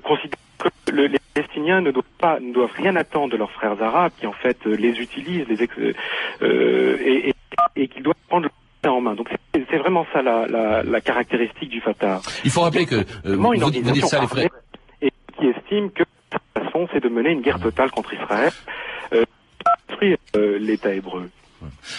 considère 0.02 0.38
que 0.58 0.90
le- 0.92 1.06
les 1.06 1.18
Palestiniens 1.34 1.80
ne 1.80 1.90
doivent 1.90 2.04
pas, 2.18 2.40
ne 2.40 2.52
doivent 2.52 2.72
rien 2.76 2.96
attendre 2.96 3.32
de 3.32 3.36
leurs 3.36 3.50
frères 3.52 3.80
arabes, 3.82 4.12
qui 4.18 4.26
en 4.26 4.32
fait 4.32 4.56
euh, 4.66 4.74
les 4.76 4.98
utilisent, 5.00 5.46
les 5.48 5.62
ex- 5.62 5.78
euh, 5.78 5.92
euh, 6.42 6.96
et, 7.00 7.28
et, 7.30 7.34
et 7.76 7.88
qu'ils 7.88 8.02
doivent 8.02 8.14
prendre 8.28 8.48
en 8.86 9.00
main. 9.00 9.14
Donc 9.14 9.28
c'est 9.54 9.76
vraiment 9.78 10.06
ça 10.12 10.22
la, 10.22 10.46
la, 10.46 10.82
la 10.82 11.00
caractéristique 11.00 11.68
du 11.68 11.80
Fatah. 11.80 12.20
Il 12.44 12.50
faut 12.50 12.60
rappeler 12.62 12.86
que 12.86 12.94
euh, 12.96 13.04
vous, 13.36 13.42
vous 13.42 13.70
dites 13.70 14.06
ça, 14.06 14.20
les 14.20 14.26
frères. 14.26 14.48
et 15.02 15.10
qui 15.38 15.46
estime 15.48 15.90
que 15.90 16.04
sa 16.32 16.62
façon 16.62 16.88
c'est 16.92 17.02
de 17.02 17.08
mener 17.08 17.30
une 17.30 17.40
guerre 17.42 17.60
totale 17.60 17.90
contre 17.90 18.14
Israël, 18.14 18.52
euh, 19.12 19.24
détruire 19.88 20.16
euh, 20.36 20.58
l'État 20.58 20.94
hébreu. 20.94 21.28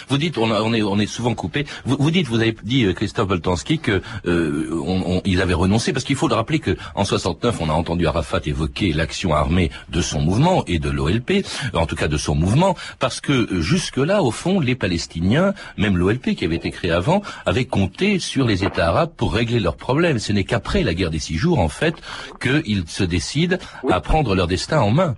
Vous 0.08 0.18
dites, 0.18 0.38
on, 0.38 0.50
a- 0.50 0.62
on 0.62 0.72
est, 0.72 0.82
on 0.82 0.98
est 0.98 1.06
souvent 1.06 1.34
coupé. 1.34 1.66
Vous, 1.84 1.96
vous 1.98 2.10
dites, 2.10 2.26
vous 2.26 2.40
avez 2.40 2.56
dit 2.62 2.84
euh, 2.84 2.92
Christophe 2.94 3.28
Boltanski 3.28 3.78
que 3.78 4.00
euh, 4.26 4.68
on, 4.84 5.16
on- 5.18 5.22
ils 5.24 5.40
avaient 5.42 5.54
renoncé 5.54 5.92
parce 5.92 6.04
qu'il 6.04 6.16
faut 6.16 6.28
le 6.28 6.34
rappeler 6.34 6.58
que 6.58 6.76
en 6.94 7.04
69, 7.04 7.58
on 7.60 7.68
a 7.68 7.72
entendu 7.72 8.06
Arafat 8.06 8.40
évoquer 8.46 8.92
l'action 8.92 9.34
armée 9.34 9.70
de 9.90 10.00
son 10.00 10.20
mouvement 10.20 10.64
et 10.66 10.78
de 10.78 10.88
l'OLP, 10.90 11.44
en 11.74 11.86
tout 11.86 11.96
cas 11.96 12.08
de 12.08 12.16
son 12.16 12.34
mouvement, 12.34 12.74
parce 12.98 13.20
que 13.20 13.32
euh, 13.32 13.60
jusque-là, 13.60 14.22
au 14.22 14.30
fond, 14.30 14.60
les 14.60 14.74
Palestiniens, 14.74 15.54
même 15.76 15.96
l'OLP 15.96 16.34
qui 16.34 16.44
avait 16.44 16.56
été 16.56 16.70
créé 16.70 16.90
avant, 16.90 17.22
avaient 17.46 17.66
compté 17.66 18.18
sur 18.18 18.46
les 18.46 18.64
États 18.64 18.88
arabes 18.88 19.12
pour 19.16 19.34
régler 19.34 19.60
leurs 19.60 19.76
problèmes. 19.76 20.18
Ce 20.18 20.32
n'est 20.32 20.44
qu'après 20.44 20.82
la 20.82 20.94
guerre 20.94 21.10
des 21.10 21.18
six 21.18 21.36
jours, 21.36 21.58
en 21.58 21.68
fait, 21.68 21.94
qu'ils 22.40 22.84
se 22.88 23.04
décident 23.04 23.58
à 23.90 24.00
prendre 24.00 24.34
leur 24.34 24.46
destin 24.46 24.80
en 24.80 24.90
main. 24.90 25.16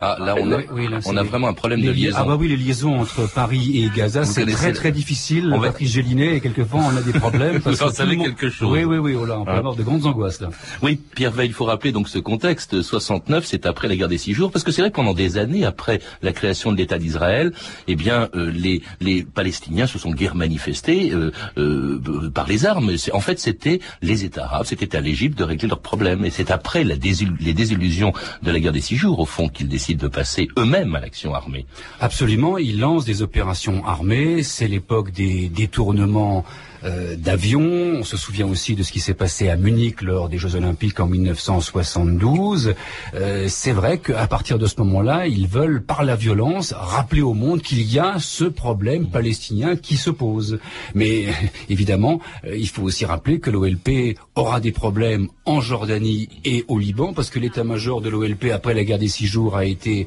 Ah, 0.00 0.16
là, 0.18 0.34
on 0.40 0.50
a, 0.52 0.56
Oui, 0.56 0.64
oui, 0.72 0.88
là, 0.88 0.98
on 1.04 1.16
a 1.16 1.22
vraiment 1.22 1.48
un 1.48 1.52
problème 1.52 1.82
de 1.82 1.90
li- 1.90 2.02
liaison. 2.04 2.16
Ah 2.20 2.24
bah 2.24 2.36
oui, 2.38 2.48
les 2.48 2.56
liaisons 2.56 2.98
entre 3.00 3.30
Paris 3.32 3.82
et 3.84 3.90
Gaza, 3.94 4.24
c'est 4.24 4.46
très 4.46 4.72
très 4.72 4.92
difficile. 4.92 5.50
On 5.54 5.58
va- 5.58 5.68
Patrice 5.68 5.92
Gélinet, 5.92 6.36
et 6.36 6.40
quelquefois 6.40 6.80
on 6.92 6.96
a 6.96 7.02
des 7.02 7.12
problèmes. 7.18 7.60
parce 7.64 7.76
Vous 7.80 7.86
en 7.86 7.90
que 7.90 8.14
monde- 8.16 8.26
quelque 8.26 8.48
chose. 8.50 8.70
Oui, 8.72 8.84
oui, 8.84 8.96
oui, 8.98 9.14
oh 9.20 9.26
là, 9.26 9.38
on 9.40 9.44
peut 9.44 9.50
Hein 9.50 9.58
avoir 9.58 9.76
de 9.76 9.82
grandes 9.82 10.06
angoisses 10.06 10.40
là. 10.40 10.48
Oui, 10.82 10.98
Pierre 11.14 11.32
Veil, 11.32 11.48
il 11.48 11.52
faut 11.52 11.64
rappeler 11.66 11.92
donc 11.92 12.08
ce 12.08 12.18
contexte. 12.18 12.80
69, 12.82 13.44
c'est 13.44 13.66
après 13.66 13.88
la 13.88 13.96
guerre 13.96 14.08
des 14.08 14.18
six 14.18 14.32
jours, 14.32 14.50
parce 14.50 14.64
que 14.64 14.72
c'est 14.72 14.80
vrai 14.80 14.90
que 14.90 14.96
pendant 14.96 15.14
des 15.14 15.36
années 15.38 15.64
après 15.64 16.00
la 16.22 16.32
création 16.32 16.72
de 16.72 16.76
l'État 16.78 16.98
d'Israël, 16.98 17.52
eh 17.86 17.94
bien, 17.94 18.28
euh, 18.34 18.50
les, 18.50 18.82
les 19.00 19.22
Palestiniens 19.22 19.86
se 19.86 19.98
sont 19.98 20.12
guère 20.12 20.34
manifestés 20.34 21.12
euh, 21.12 21.30
euh, 21.58 22.30
par 22.32 22.46
les 22.46 22.64
armes. 22.66 22.90
En 23.12 23.20
fait, 23.20 23.38
c'était 23.38 23.80
les 24.02 24.24
États 24.24 24.44
arabes, 24.44 24.64
c'était 24.66 24.96
à 24.96 25.00
l'Égypte 25.00 25.38
de 25.38 25.44
régler 25.44 25.68
leurs 25.68 25.80
problèmes. 25.80 26.24
Et 26.24 26.30
c'est 26.30 26.50
après 26.50 26.84
la 26.84 26.96
désil- 26.96 27.36
les 27.40 27.52
désillusions 27.52 28.12
de 28.42 28.50
la 28.50 28.60
guerre 28.60 28.72
des 28.72 28.80
six 28.80 28.96
jours, 28.96 29.18
au 29.20 29.26
fond, 29.26 29.48
qu'ils 29.48 29.68
décident 29.68 29.89
de 29.94 30.08
passer 30.08 30.48
eux-mêmes 30.58 30.94
à 30.94 31.00
l'action 31.00 31.34
armée. 31.34 31.66
Absolument, 32.00 32.58
il 32.58 32.80
lance 32.80 33.04
des 33.04 33.22
opérations 33.22 33.86
armées. 33.86 34.42
C'est 34.42 34.68
l'époque 34.68 35.10
des 35.10 35.48
détournements 35.48 36.44
euh, 36.84 37.16
d'avions. 37.16 37.98
On 38.00 38.04
se 38.04 38.16
souvient 38.16 38.46
aussi 38.46 38.74
de 38.74 38.82
ce 38.82 38.92
qui 38.92 39.00
s'est 39.00 39.14
passé 39.14 39.48
à 39.48 39.56
Munich 39.56 40.02
lors 40.02 40.28
des 40.28 40.38
Jeux 40.38 40.54
Olympiques 40.54 41.00
en 41.00 41.06
1972. 41.06 42.74
Euh, 43.14 43.46
c'est 43.48 43.72
vrai 43.72 43.98
qu'à 43.98 44.26
partir 44.26 44.58
de 44.58 44.66
ce 44.66 44.76
moment-là, 44.78 45.26
ils 45.26 45.46
veulent, 45.46 45.82
par 45.82 46.04
la 46.04 46.16
violence, 46.16 46.72
rappeler 46.72 47.22
au 47.22 47.34
monde 47.34 47.60
qu'il 47.60 47.82
y 47.82 47.98
a 47.98 48.18
ce 48.18 48.44
problème 48.44 49.10
palestinien 49.10 49.76
qui 49.76 49.96
se 49.96 50.10
pose. 50.10 50.58
Mais 50.94 51.26
évidemment, 51.68 52.20
euh, 52.44 52.56
il 52.56 52.68
faut 52.68 52.82
aussi 52.82 53.04
rappeler 53.04 53.40
que 53.40 53.50
l'OLP 53.50 54.16
aura 54.34 54.60
des 54.60 54.72
problèmes 54.72 55.28
en 55.44 55.60
Jordanie 55.60 56.28
et 56.44 56.64
au 56.68 56.78
Liban, 56.78 57.12
parce 57.12 57.28
que 57.30 57.38
l'état-major 57.38 58.00
de 58.00 58.08
l'OLP, 58.08 58.52
après 58.52 58.72
la 58.72 58.84
guerre 58.84 58.98
des 58.98 59.08
six 59.08 59.26
jours, 59.26 59.56
a 59.56 59.64
été 59.64 60.06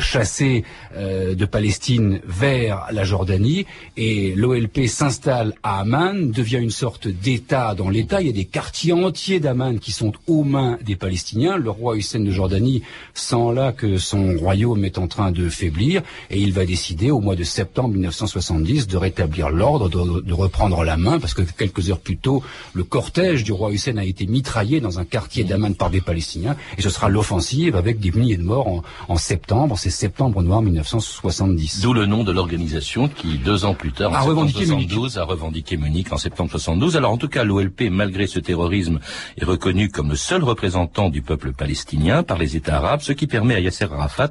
chassé 0.00 0.64
de 0.96 1.44
Palestine 1.44 2.20
vers 2.26 2.88
la 2.90 3.04
Jordanie, 3.04 3.66
et 3.96 4.34
l'OLP 4.34 4.86
s'installe 4.86 5.54
à 5.62 5.80
Amman, 5.80 6.09
devient 6.14 6.58
une 6.58 6.70
sorte 6.70 7.08
d'État 7.08 7.74
dans 7.74 7.88
l'État. 7.88 8.20
Il 8.20 8.26
y 8.26 8.30
a 8.30 8.32
des 8.32 8.44
quartiers 8.44 8.92
entiers 8.92 9.40
d'Amman 9.40 9.78
qui 9.78 9.92
sont 9.92 10.12
aux 10.26 10.44
mains 10.44 10.78
des 10.84 10.96
Palestiniens. 10.96 11.56
Le 11.56 11.70
roi 11.70 11.96
Hussein 11.96 12.20
de 12.20 12.30
Jordanie 12.30 12.82
sent 13.14 13.52
là 13.54 13.72
que 13.72 13.98
son 13.98 14.36
royaume 14.36 14.84
est 14.84 14.98
en 14.98 15.06
train 15.06 15.32
de 15.32 15.48
faiblir, 15.48 16.02
et 16.30 16.40
il 16.40 16.52
va 16.52 16.64
décider 16.64 17.10
au 17.10 17.20
mois 17.20 17.36
de 17.36 17.44
septembre 17.44 17.90
1970 17.90 18.86
de 18.86 18.96
rétablir 18.96 19.50
l'ordre, 19.50 19.88
de, 19.88 20.20
de 20.20 20.32
reprendre 20.32 20.84
la 20.84 20.96
main, 20.96 21.18
parce 21.18 21.34
que 21.34 21.42
quelques 21.42 21.90
heures 21.90 22.00
plus 22.00 22.16
tôt, 22.16 22.42
le 22.72 22.84
cortège 22.84 23.44
du 23.44 23.52
roi 23.52 23.72
Hussein 23.72 23.96
a 23.96 24.04
été 24.04 24.26
mitraillé 24.26 24.80
dans 24.80 24.98
un 24.98 25.04
quartier 25.04 25.44
d'Amman 25.44 25.74
par 25.74 25.90
des 25.90 26.00
Palestiniens, 26.00 26.56
et 26.78 26.82
ce 26.82 26.90
sera 26.90 27.08
l'offensive 27.08 27.76
avec 27.76 28.00
des 28.00 28.10
milliers 28.12 28.36
de 28.36 28.42
morts 28.42 28.68
en, 28.68 28.82
en 29.08 29.16
septembre, 29.16 29.76
c'est 29.78 29.90
septembre 29.90 30.42
noir 30.42 30.62
1970. 30.62 31.80
D'où 31.82 31.92
le 31.92 32.06
nom 32.06 32.24
de 32.24 32.32
l'organisation 32.32 33.08
qui, 33.08 33.38
deux 33.38 33.64
ans 33.64 33.74
plus 33.74 33.92
tard, 33.92 34.10
en 34.10 34.14
A 34.14 34.18
septembre 34.18 34.40
revendiqué 34.40 34.66
Munich. 34.66 34.90
72, 34.90 35.18
a 35.18 35.24
revendiqué 35.24 35.76
Munich 35.76 35.99
en 36.10 36.16
septembre 36.16 36.50
72. 36.50 36.96
Alors 36.96 37.12
en 37.12 37.16
tout 37.18 37.28
cas, 37.28 37.44
l'OLP, 37.44 37.90
malgré 37.90 38.26
ce 38.26 38.38
terrorisme, 38.38 39.00
est 39.38 39.44
reconnu 39.44 39.88
comme 39.88 40.10
le 40.10 40.16
seul 40.16 40.42
représentant 40.42 41.08
du 41.10 41.22
peuple 41.22 41.52
palestinien 41.52 42.22
par 42.22 42.38
les 42.38 42.56
États 42.56 42.76
arabes, 42.76 43.00
ce 43.02 43.12
qui 43.12 43.26
permet 43.26 43.54
à 43.54 43.60
Yasser 43.60 43.84
Arafat 43.84 44.30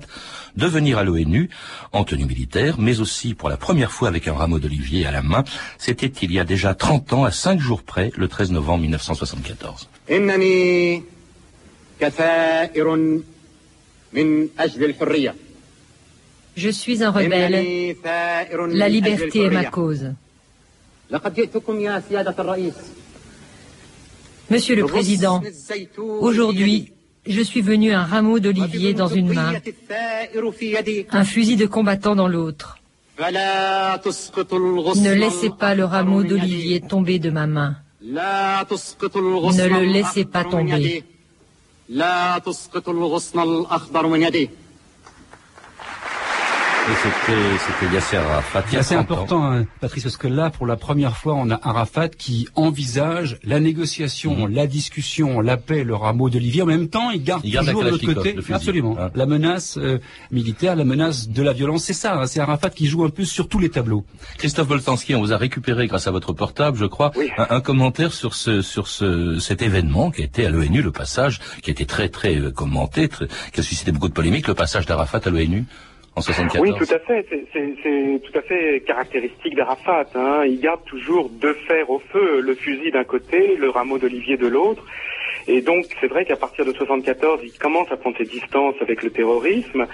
de 0.56 0.66
venir 0.66 0.98
à 0.98 1.04
l'ONU 1.04 1.50
en 1.94 2.04
tenue 2.04 2.26
militaire, 2.26 2.76
mais 2.80 3.00
aussi 3.00 3.34
pour 3.34 3.50
la 3.50 3.58
première 3.58 3.92
fois 3.92 4.08
avec 4.08 4.28
un 4.28 4.34
rameau 4.34 4.60
d'olivier 4.60 5.06
à 5.06 5.12
la 5.12 5.22
main. 5.22 5.44
C'était 5.78 6.08
il 6.08 6.32
y 6.32 6.40
a 6.40 6.44
déjà 6.44 6.74
30 6.74 7.14
ans, 7.14 7.24
à 7.24 7.32
5 7.32 7.60
jours 7.60 7.84
près, 7.84 8.12
le 8.16 8.28
13 8.28 8.52
novembre 8.52 8.82
1974. 8.82 9.88
Je 16.56 16.70
suis 16.70 17.04
un 17.04 17.12
rebelle. 17.12 17.96
La 18.74 18.90
liberté 18.90 19.44
est 19.44 19.50
ma 19.50 19.66
cause. 19.66 20.14
Monsieur 24.50 24.75
le 24.75 24.86
Président, 24.86 25.42
aujourd'hui, 26.20 26.92
je 27.25 27.42
suis 27.42 27.62
venu 27.62 27.92
un 27.94 28.04
rameau 28.04 28.39
d'olivier 28.39 28.94
dans 28.94 29.08
une 29.08 29.34
main, 29.34 29.54
un 31.12 31.24
fusil 31.24 31.56
de 31.56 31.66
combattant 31.66 32.16
dans 32.16 32.28
l'autre. 32.28 32.78
Ne 33.20 35.13
laissez 35.13 35.50
pas 35.50 35.74
le 35.75 35.86
rameau 35.86 36.24
d'olivier 36.24 36.82
tomber 36.82 37.18
de 37.20 37.30
ma 37.32 37.48
main. 37.48 37.75
Ne 38.01 39.68
le 39.68 39.84
laissez 39.86 40.25
pas 40.25 40.44
tomber 40.44 41.04
c'était, 47.03 47.41
c'était 47.81 47.93
Yasser 47.96 48.17
Arafat. 48.17 48.63
C'est 48.69 48.77
a 48.77 48.79
assez 48.79 48.96
30 48.96 49.10
ans. 49.12 49.13
important, 49.13 49.43
hein, 49.51 49.65
Patrice, 49.81 50.03
parce 50.03 50.17
que 50.17 50.27
là, 50.27 50.50
pour 50.50 50.65
la 50.65 50.75
première 50.75 51.17
fois, 51.17 51.36
on 51.36 51.50
a 51.51 51.60
Arafat 51.62 52.10
qui 52.10 52.48
envisage 52.55 53.38
la 53.43 53.60
négociation, 53.60 54.48
Mhm. 54.48 54.53
la 54.53 54.67
discussion, 54.67 55.41
la 55.41 55.58
paix, 55.58 55.84
le 55.84 55.96
rameau 55.96 56.29
d'olivier. 56.29 56.62
En 56.62 56.65
même 56.65 56.89
temps, 56.89 57.10
il 57.12 57.24
garde 57.24 57.41
Il 57.43 57.51
garde 57.51 57.65
la 57.67 57.72
toujours 57.74 57.86
de 57.86 57.89
l'autre 57.91 58.13
côté, 58.13 58.34
le 58.34 58.41
fusil. 58.41 58.53
absolument, 58.53 58.98
Hein. 59.00 59.12
la 59.15 59.25
menace 59.25 59.77
euh, 59.77 60.00
militaire, 60.31 60.75
la 60.75 60.84
menace 60.86 61.29
de 61.29 61.41
la 61.43 61.53
violence. 61.53 61.84
C'est 61.84 61.93
ça, 61.93 62.15
hein, 62.19 62.27
c'est 62.27 62.39
Arafat 62.39 62.69
qui 62.69 62.88
joue 62.88 63.03
un 63.03 63.10
peu 63.10 63.25
sur 63.25 63.48
tous 63.48 63.60
les 63.60 63.69
tableaux. 63.69 64.05
Christophe 64.38 64.67
Boltanski, 64.67 65.15
on 65.15 65.19
vous 65.22 65.34
a 65.34 65.38
récupéré 65.38 65.88
grâce 65.88 66.08
à 66.08 66.12
votre 66.12 66.34
portable, 66.34 66.77
je 66.77 66.86
crois, 66.86 67.12
un, 67.38 67.48
un 67.58 67.62
commentaire 67.62 68.13
sur 68.13 68.34
ce 68.36 68.62
sur 68.62 68.88
ce 68.88 69.39
cet 69.39 69.62
événement 69.62 70.12
qui 70.12 70.22
a 70.22 70.25
été 70.25 70.46
à 70.46 70.50
l'ONU, 70.50 70.81
le 70.81 70.91
passage 70.91 71.39
qui 71.62 71.69
a 71.69 71.74
été 71.74 71.86
très 71.86 72.10
très 72.10 72.36
euh, 72.38 72.51
commenté, 72.51 73.08
très- 73.08 73.27
qui 73.53 73.60
a 73.60 73.63
suscité 73.63 73.91
beaucoup 73.91 74.08
de 74.10 74.13
polémiques, 74.13 74.48
le 74.48 74.53
passage 74.53 74.86
d'Arafat 74.86 75.22
à 75.25 75.29
l'ONU. 75.29 75.65
En 76.16 76.22
74. 76.22 76.62
Oui, 76.62 76.74
tout 76.78 76.94
à 76.94 77.00
fait. 77.00 77.25
C'est- 77.30 77.46
C'est 77.54 77.74
c'est 77.84 78.22
tout 78.24 78.38
à 78.38 78.42
fait 78.42 78.82
caractéristique 78.86 79.56
d'Arafat. 79.56 80.06
Hein. 80.16 80.44
Il 80.46 80.60
garde 80.60 80.84
toujours 80.86 81.30
deux 81.30 81.54
fers 81.68 81.89
au 81.89 82.00
feu, 82.12 82.42
le 82.42 82.56
fusil 82.56 82.92
d'un 82.92 83.04
côté, 83.04 83.56
le 83.56 83.70
rameau 83.70 83.98
d'olivier 83.98 84.38
de 84.38 84.48
l'autre. 84.48 84.84
Et 85.48 85.62
donc, 85.62 85.86
c'est 86.00 86.08
vrai 86.08 86.25
qu'à 86.25 86.36
partir 86.36 86.63
de 86.66 86.74
74, 86.74 87.39
il 87.44 87.58
commence 87.58 87.92
à 87.92 87.98
prendre 87.98 88.18
ses 88.18 88.25
distances 88.25 88.75
avec 88.82 89.01
le 89.01 89.10
terrorisme. 89.10 89.86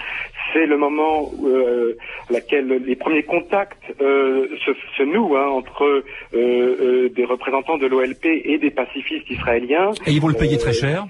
C'est 0.52 0.66
le 0.66 0.76
moment 0.76 1.30
où, 1.38 1.48
euh, 1.48 1.96
à 2.28 2.32
laquelle 2.34 2.66
les 2.84 2.96
premiers 2.96 3.22
contacts 3.22 3.82
euh, 4.00 4.48
se, 4.64 4.72
se 4.98 5.02
nouent 5.02 5.36
hein, 5.36 5.46
entre 5.48 5.82
euh, 5.84 6.02
euh, 6.34 7.08
des 7.10 7.24
représentants 7.24 7.78
de 7.78 7.86
l'OLP 7.86 8.26
et 8.44 8.58
des 8.58 8.70
pacifistes 8.70 9.30
israéliens. 9.30 9.92
Et 10.06 10.12
ils 10.12 10.20
vont 10.20 10.28
le 10.28 10.34
payer 10.34 10.56
Euh, 10.56 10.60
très 10.60 10.72
cher. 10.72 11.06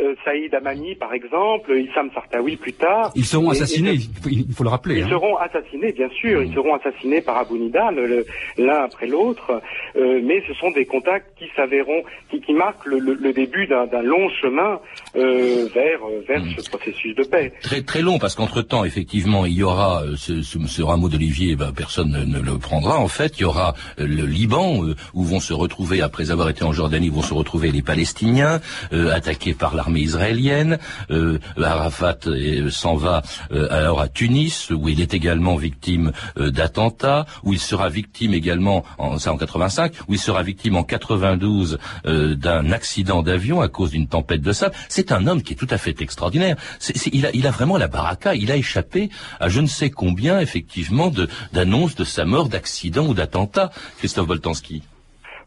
Euh, 0.00 0.14
Saïd 0.24 0.54
Amani, 0.54 0.94
par 0.96 1.12
exemple, 1.12 1.72
Issam 1.78 2.10
Sartawi 2.14 2.56
plus 2.56 2.72
tard. 2.72 3.12
Ils 3.14 3.24
seront 3.24 3.52
Et- 3.52 3.56
et 3.56 3.62
assassinés, 3.62 3.98
il 4.30 4.46
faut, 4.54 4.64
le 4.64 4.70
rappeler. 4.70 4.96
ils 4.98 5.02
hein. 5.04 5.08
seront 5.10 5.36
assassinés, 5.36 5.92
bien 5.92 6.08
sûr. 6.20 6.42
Ils 6.42 6.52
seront 6.54 6.74
assassinés 6.74 7.20
par 7.20 7.36
Abu 7.38 7.54
Nidal, 7.58 8.24
l'un 8.58 8.84
après 8.84 9.06
l'autre. 9.06 9.60
Euh, 9.96 10.20
mais 10.24 10.42
ce 10.48 10.54
sont 10.54 10.70
des 10.70 10.86
contacts 10.86 11.36
qui 11.38 11.44
s'avéreront, 11.54 12.02
qui, 12.30 12.40
qui 12.40 12.52
marquent 12.54 12.86
le, 12.86 12.98
le- 12.98 13.14
le 13.14 13.32
début 13.32 13.66
d'un 13.66 14.02
long 14.02 14.28
chemin 14.40 14.80
euh, 15.16 15.68
vers, 15.74 16.00
vers 16.26 16.42
ce 16.58 16.68
processus 16.70 17.14
de 17.14 17.24
paix. 17.24 17.52
Très 17.62 17.82
très 17.82 18.00
long 18.02 18.18
parce 18.18 18.34
qu'entre 18.34 18.62
temps 18.62 18.84
effectivement 18.84 19.44
il 19.46 19.52
y 19.52 19.62
aura 19.62 20.02
ce, 20.16 20.42
ce, 20.42 20.58
ce 20.66 20.82
rameau 20.82 21.08
d'olivier 21.08 21.54
ben, 21.56 21.72
personne 21.76 22.10
ne, 22.10 22.24
ne 22.24 22.40
le 22.40 22.58
prendra 22.58 22.98
en 22.98 23.08
fait 23.08 23.38
il 23.38 23.42
y 23.42 23.44
aura 23.44 23.74
le 23.98 24.24
Liban 24.26 24.80
où 25.14 25.22
vont 25.22 25.40
se 25.40 25.52
retrouver 25.52 26.00
après 26.02 26.30
avoir 26.30 26.48
été 26.48 26.64
en 26.64 26.72
Jordanie 26.72 27.08
vont 27.10 27.22
se 27.22 27.34
retrouver 27.34 27.70
les 27.70 27.82
Palestiniens 27.82 28.60
attaqués 28.92 29.54
par 29.54 29.74
l'armée 29.82 30.00
israélienne 30.00 30.78
euh, 31.10 31.38
Arafat 31.60 32.18
euh, 32.26 32.70
s'en 32.70 32.94
va 32.94 33.22
euh, 33.50 33.66
alors 33.70 34.00
à 34.00 34.08
Tunis 34.08 34.70
où 34.70 34.88
il 34.88 35.00
est 35.00 35.14
également 35.14 35.56
victime 35.56 36.12
d'attentats 36.36 37.26
où 37.42 37.52
il 37.52 37.58
sera 37.58 37.88
victime 37.88 38.32
également 38.34 38.84
en 38.98 39.18
ça 39.18 39.32
en 39.32 39.36
85 39.36 39.92
où 40.08 40.14
il 40.14 40.18
sera 40.18 40.42
victime 40.42 40.76
en 40.76 40.84
92 40.84 41.78
euh, 42.06 42.34
d'un 42.34 42.70
accident 42.70 43.22
d'avion 43.22 43.60
à 43.60 43.68
cause 43.68 43.90
d'une 43.90 44.06
tempête 44.06 44.40
de 44.40 44.52
sable 44.52 44.74
c'est 44.88 45.10
un 45.10 45.26
homme 45.26 45.42
qui 45.42 45.54
est 45.54 45.56
tout 45.56 45.68
à 45.70 45.78
fait 45.78 46.00
extraordinaire. 46.00 46.56
Il, 47.12 47.46
a, 47.46 47.50
vraiment 47.50 47.76
la 47.76 47.88
baraka. 47.88 48.34
Il 48.34 48.50
a 48.50 48.56
échappé 48.56 49.10
à 49.40 49.48
je 49.48 49.60
ne 49.60 49.66
sais 49.66 49.90
combien, 49.90 50.40
effectivement, 50.40 51.10
d'annonces 51.52 51.94
de, 51.94 52.04
sa 52.04 52.24
mort, 52.24 52.48
d'accidents 52.48 53.06
ou 53.06 53.14
d'attentats. 53.14 53.70
Christophe 53.98 54.26
Boltanski. 54.26 54.82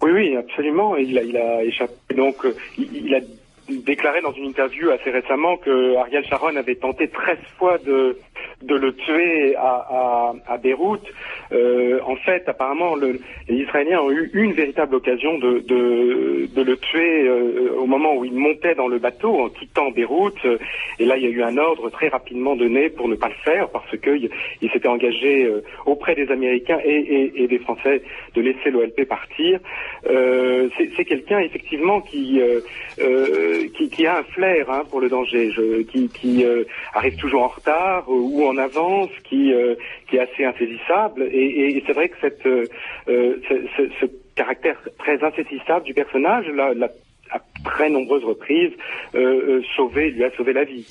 Oui, 0.01 0.11
oui, 0.11 0.35
absolument. 0.35 0.95
Il 0.97 1.17
a, 1.17 1.63
échappé. 1.63 2.15
Donc, 2.15 2.35
il 2.77 3.13
a 3.13 3.19
déclaré 3.69 4.21
dans 4.21 4.33
une 4.33 4.45
interview 4.45 4.91
assez 4.91 5.09
récemment 5.09 5.57
que 5.57 5.95
Ariel 5.97 6.25
Sharon 6.25 6.55
avait 6.55 6.75
tenté 6.75 7.07
13 7.07 7.37
fois 7.57 7.77
de, 7.79 8.17
de 8.61 8.75
le 8.75 8.93
tuer 8.95 9.55
à, 9.55 9.85
à, 9.89 10.33
à 10.47 10.57
Beyrouth. 10.57 11.05
Euh, 11.51 11.99
en 12.05 12.15
fait, 12.15 12.47
apparemment, 12.47 12.95
le, 12.95 13.19
les 13.47 13.55
Israéliens 13.57 13.99
ont 14.01 14.11
eu 14.11 14.31
une 14.33 14.53
véritable 14.53 14.95
occasion 14.95 15.37
de, 15.37 15.59
de, 15.59 16.61
le 16.61 16.77
tuer 16.77 17.27
euh, 17.27 17.75
au 17.77 17.85
moment 17.85 18.15
où 18.15 18.25
il 18.25 18.33
montait 18.33 18.73
dans 18.75 18.87
le 18.87 18.97
bateau 18.97 19.41
en 19.41 19.49
quittant 19.49 19.91
Beyrouth. 19.91 20.45
Et 20.99 21.05
là, 21.05 21.17
il 21.17 21.23
y 21.23 21.27
a 21.27 21.29
eu 21.29 21.43
un 21.43 21.57
ordre 21.57 21.89
très 21.89 22.07
rapidement 22.07 22.55
donné 22.55 22.89
pour 22.89 23.07
ne 23.07 23.15
pas 23.15 23.27
le 23.27 23.35
faire 23.43 23.69
parce 23.69 23.95
qu'il 23.97 24.29
il 24.61 24.71
s'était 24.71 24.87
engagé 24.87 25.45
euh, 25.45 25.63
auprès 25.85 26.15
des 26.15 26.31
Américains 26.31 26.79
et, 26.83 27.31
et, 27.35 27.47
des 27.47 27.59
Français 27.59 28.01
de 28.33 28.41
laisser 28.41 28.71
l'OLP 28.71 29.05
partir. 29.07 29.59
Euh, 30.09 30.69
c'est 30.95 31.05
quelqu'un 31.05 31.39
effectivement 31.39 32.01
qui, 32.01 32.41
qui 33.91 34.07
a 34.07 34.17
un 34.17 34.23
flair 34.23 34.69
hein, 34.71 34.83
pour 34.89 34.99
le 34.99 35.09
danger, 35.09 35.51
qui, 35.91 36.09
qui 36.09 36.45
arrive 36.93 37.15
toujours 37.17 37.43
en 37.43 37.47
retard 37.47 38.09
en 38.45 38.57
avance, 38.57 39.09
qui 39.23 39.53
euh, 39.53 39.75
qui 40.09 40.17
est 40.17 40.19
assez 40.19 40.45
insaisissable. 40.45 41.23
Et, 41.31 41.83
c'est 41.85 41.93
vrai 41.93 42.09
que 42.09 42.15
euh, 42.47 42.65
euh, 43.09 43.35
ce, 43.99 44.05
caractère 44.35 44.77
très 44.99 45.23
insaisissable 45.23 45.85
du 45.85 45.93
personnage 45.93 46.45
l'a 46.47 46.73
très 47.65 47.89
nombreuses 47.89 48.23
reprises 48.23 48.71
euh, 49.15 49.19
euh, 49.19 49.61
sauvé, 49.75 50.11
lui 50.11 50.23
a 50.23 50.31
sauvé 50.35 50.53
la 50.53 50.63
vie. 50.63 50.85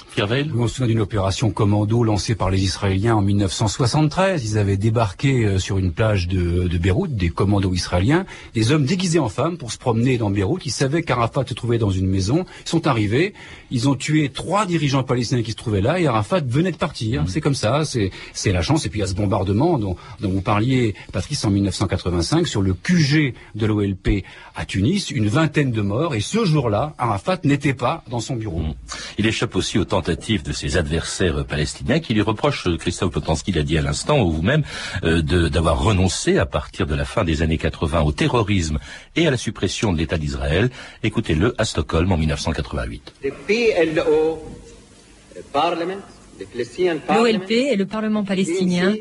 On 0.56 0.66
se 0.66 0.76
souvient 0.76 0.88
d'une 0.88 1.00
opération 1.00 1.50
commando 1.50 2.04
lancée 2.04 2.34
par 2.34 2.50
les 2.50 2.62
Israéliens 2.62 3.16
en 3.16 3.22
1973. 3.22 4.44
Ils 4.44 4.58
avaient 4.58 4.76
débarqué 4.76 5.44
euh, 5.44 5.58
sur 5.58 5.78
une 5.78 5.92
plage 5.92 6.28
de, 6.28 6.68
de 6.68 6.78
Beyrouth, 6.78 7.14
des 7.14 7.30
commandos 7.30 7.72
israéliens, 7.72 8.26
des 8.54 8.72
hommes 8.72 8.84
déguisés 8.84 9.18
en 9.18 9.28
femmes 9.28 9.56
pour 9.56 9.72
se 9.72 9.78
promener 9.78 10.18
dans 10.18 10.30
Beyrouth. 10.30 10.66
Ils 10.66 10.70
savaient 10.70 11.02
qu'Arafat 11.02 11.44
se 11.46 11.54
trouvait 11.54 11.78
dans 11.78 11.90
une 11.90 12.06
maison. 12.06 12.44
Ils 12.64 12.68
sont 12.68 12.86
arrivés, 12.86 13.34
ils 13.70 13.88
ont 13.88 13.94
tué 13.94 14.28
trois 14.28 14.66
dirigeants 14.66 15.02
palestiniens 15.02 15.42
qui 15.42 15.52
se 15.52 15.56
trouvaient 15.56 15.80
là 15.80 15.98
et 15.98 16.06
Arafat 16.06 16.40
venait 16.46 16.72
de 16.72 16.76
partir. 16.76 17.24
C'est 17.26 17.40
comme 17.40 17.54
ça, 17.54 17.84
c'est 17.84 18.10
c'est 18.32 18.52
la 18.52 18.62
chance. 18.62 18.86
Et 18.86 18.88
puis 18.90 18.98
il 18.98 19.02
y 19.02 19.04
a 19.04 19.06
ce 19.06 19.14
bombardement 19.14 19.78
dont, 19.78 19.96
dont 20.20 20.28
vous 20.28 20.42
parliez, 20.42 20.94
Patrice, 21.12 21.44
en 21.44 21.50
1985 21.50 22.46
sur 22.46 22.62
le 22.62 22.74
QG 22.74 23.34
de 23.54 23.66
l'OLP 23.66 24.24
à 24.54 24.64
Tunis, 24.64 25.10
une 25.10 25.28
vingtaine 25.28 25.70
de 25.70 25.80
morts. 25.80 26.14
Et 26.14 26.20
ce 26.20 26.44
jour-là, 26.64 26.94
Arafat 26.98 27.38
n'était 27.44 27.74
pas 27.74 28.02
dans 28.08 28.20
son 28.20 28.36
bureau. 28.36 28.62
Il 29.18 29.26
échappe 29.26 29.54
aussi 29.54 29.78
aux 29.78 29.84
tentatives 29.84 30.42
de 30.42 30.52
ses 30.52 30.76
adversaires 30.78 31.40
euh, 31.40 31.44
palestiniens 31.44 32.00
qui 32.00 32.14
lui 32.14 32.22
reprochent, 32.22 32.66
euh, 32.66 32.78
Christophe 32.78 33.12
Potanski 33.12 33.52
l'a 33.52 33.62
dit 33.62 33.76
à 33.76 33.82
l'instant, 33.82 34.20
ou 34.22 34.30
vous-même, 34.30 34.62
euh, 35.04 35.20
d'avoir 35.22 35.78
renoncé 35.82 36.38
à 36.38 36.46
partir 36.46 36.86
de 36.86 36.94
la 36.94 37.04
fin 37.04 37.24
des 37.24 37.42
années 37.42 37.58
80 37.58 38.00
au 38.02 38.12
terrorisme 38.12 38.78
et 39.14 39.26
à 39.26 39.30
la 39.30 39.36
suppression 39.36 39.92
de 39.92 39.98
l'État 39.98 40.16
d'Israël. 40.16 40.70
Écoutez-le 41.02 41.54
à 41.58 41.64
Stockholm 41.66 42.10
en 42.12 42.16
1988. 42.16 43.12
The 43.22 43.32
PLO 43.46 44.38
Parliament, 45.52 46.00
the 46.38 46.46
Palestinian 46.50 46.98
Parliament, 47.06 47.38
L'OLP 47.40 47.50
et 47.50 47.76
le 47.76 47.86
Parlement 47.86 48.24
palestinien 48.24 48.94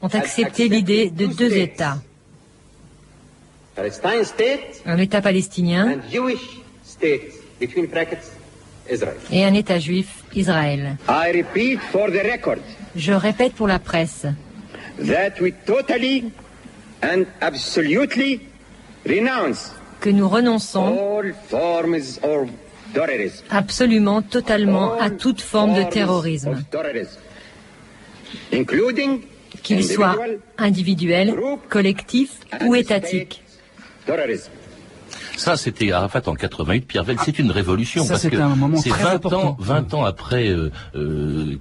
ont 0.00 0.08
accepté 0.08 0.68
l'idée 0.68 1.10
de 1.10 1.26
deux 1.26 1.52
États. 1.52 1.98
Palestine 3.74 4.24
state 4.24 4.82
Un 4.86 4.98
État 4.98 5.20
palestinien 5.20 5.98
between 7.60 7.86
brackets, 7.86 8.30
Israel. 8.90 9.16
et 9.32 9.44
un 9.44 9.54
État 9.54 9.78
juif, 9.78 10.24
Israël. 10.34 10.96
I 11.08 11.32
repeat 11.32 11.80
for 11.92 12.10
the 12.10 12.22
record 12.30 12.58
Je 12.96 13.12
répète 13.12 13.54
pour 13.54 13.66
la 13.68 13.78
presse 13.78 14.26
that 14.98 15.40
we 15.40 15.52
totally 15.66 16.30
and 17.02 17.24
absolutely 17.40 18.40
renounce 19.06 19.72
que 20.00 20.10
nous 20.10 20.28
renonçons 20.28 21.18
all 21.18 21.34
forms 21.48 22.18
of 22.22 22.48
terrorism. 22.92 23.44
absolument, 23.50 24.22
totalement 24.22 24.94
à 25.00 25.10
toute 25.10 25.40
forme 25.40 25.74
de 25.74 25.80
Forms 25.80 25.90
terrorisme, 25.92 26.50
of 26.52 26.70
terrorism, 26.70 27.18
including 28.52 29.20
qu'il 29.62 29.82
soit 29.84 30.16
individuel, 30.58 31.34
collectif 31.68 32.30
ou 32.66 32.74
étatique. 32.74 33.42
terrorism. 34.06 34.50
Ça, 35.36 35.56
c'était 35.56 35.90
Arafat 35.92 36.22
en 36.26 36.34
88. 36.34 36.86
Pierre 36.86 37.04
Vell, 37.04 37.16
c'est 37.24 37.38
une 37.38 37.50
révolution 37.50 38.04
Ça, 38.04 38.14
parce 38.14 38.28
que 38.28 38.36
un 38.36 38.54
moment 38.56 38.76
c'est 38.78 38.90
très 38.90 39.02
20 39.04 39.10
important. 39.14 39.42
ans, 39.48 39.56
20 39.58 39.94
ans 39.94 40.04
après 40.04 40.48
euh, 40.48 40.70
euh, 40.94 41.56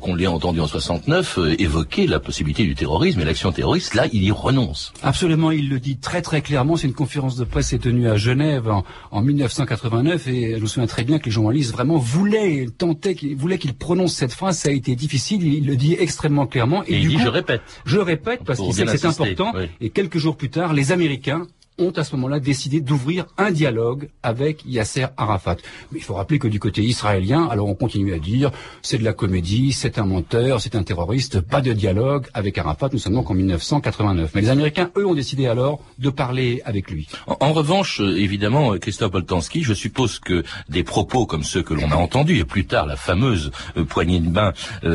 qu'on 0.00 0.14
l'ait 0.14 0.26
entendu 0.26 0.60
en 0.60 0.66
69 0.66 1.38
euh, 1.38 1.54
évoquer 1.60 2.06
la 2.06 2.20
possibilité 2.20 2.64
du 2.64 2.74
terrorisme 2.74 3.20
et 3.20 3.24
l'action 3.24 3.50
terroriste. 3.52 3.94
Là, 3.94 4.06
il 4.12 4.22
y 4.24 4.30
renonce. 4.30 4.92
Absolument, 5.02 5.50
il 5.50 5.68
le 5.68 5.80
dit 5.80 5.96
très 5.96 6.22
très 6.22 6.42
clairement. 6.42 6.76
C'est 6.76 6.86
une 6.86 6.92
conférence 6.94 7.36
de 7.36 7.44
presse 7.44 7.70
qui 7.70 7.74
est 7.76 7.78
tenue 7.78 8.08
à 8.08 8.16
Genève 8.16 8.68
en, 8.68 8.84
en 9.10 9.22
1989 9.22 10.26
et 10.28 10.54
je 10.56 10.60
me 10.60 10.66
souviens 10.66 10.86
très 10.86 11.04
bien 11.04 11.18
que 11.18 11.24
les 11.26 11.30
journalistes 11.30 11.72
vraiment 11.72 11.96
voulaient, 11.98 12.66
tentaient, 12.76 13.14
qu'ils- 13.14 13.36
voulaient 13.36 13.58
qu'il 13.58 13.74
prononce 13.74 14.12
cette 14.14 14.32
phrase. 14.32 14.58
Ça 14.58 14.68
a 14.68 14.72
été 14.72 14.94
difficile. 14.96 15.42
Il, 15.46 15.66
le 15.66 15.76
dit 15.76 15.96
extrêmement 15.98 16.46
clairement. 16.46 16.82
Et 16.84 16.96
il 16.96 17.00
du 17.02 17.08
dit, 17.08 17.14
coup, 17.16 17.22
je 17.22 17.28
répète. 17.28 17.62
Je 17.84 17.98
répète 17.98 18.40
parce 18.44 18.60
qu'il 18.60 18.72
sait 18.74 18.84
que 18.84 18.96
c'est 18.96 19.06
important. 19.06 19.52
oui. 19.56 19.64
Et 19.80 19.90
quelques 19.90 20.18
jours 20.18 20.36
plus 20.36 20.50
tard, 20.50 20.72
les 20.74 20.92
Américains 20.92 21.46
ont 21.78 21.90
à 21.90 22.04
ce 22.04 22.14
moment-là 22.16 22.40
décidé 22.40 22.80
d'ouvrir 22.80 23.26
un 23.36 23.50
dialogue 23.50 24.08
avec 24.22 24.64
Yasser 24.64 25.06
Arafat. 25.16 25.56
Mais 25.90 25.98
il 25.98 26.04
faut 26.04 26.14
rappeler 26.14 26.38
que 26.38 26.48
du 26.48 26.60
côté 26.60 26.82
israélien, 26.82 27.48
alors 27.50 27.68
on 27.68 27.74
continue 27.74 28.14
à 28.14 28.18
dire 28.18 28.50
c'est 28.82 28.98
de 28.98 29.04
la 29.04 29.12
comédie, 29.12 29.72
c'est 29.72 29.98
un 29.98 30.04
menteur, 30.04 30.60
c'est 30.60 30.76
un 30.76 30.82
terroriste, 30.82 31.40
pas 31.40 31.60
de 31.60 31.72
dialogue 31.72 32.26
avec 32.32 32.58
Arafat, 32.58 32.90
nous 32.92 32.98
sommes 32.98 33.14
donc 33.14 33.30
en 33.30 33.34
1989. 33.34 34.32
Mais 34.34 34.42
les 34.42 34.50
Américains, 34.50 34.90
eux, 34.96 35.06
ont 35.06 35.14
décidé 35.14 35.46
alors 35.46 35.80
de 35.98 36.10
parler 36.10 36.62
avec 36.64 36.90
lui. 36.90 37.08
En, 37.26 37.52
revanche, 37.52 38.00
euh, 38.00 38.16
évidemment, 38.16 38.74
euh, 38.74 38.78
Christophe 38.78 39.12
Boltanski, 39.12 39.62
je 39.62 39.74
suppose 39.74 40.18
que 40.18 40.44
des 40.68 40.84
propos 40.84 41.26
comme 41.26 41.42
ceux 41.42 41.62
que 41.62 41.74
l'on 41.74 41.90
a 41.90 41.96
entendus, 41.96 42.38
et 42.38 42.44
plus 42.44 42.66
tard 42.66 42.86
la 42.86 42.96
fameuse 42.96 43.50
euh, 43.76 43.84
poignée 43.84 44.20
de 44.20 44.28
main 44.28 44.52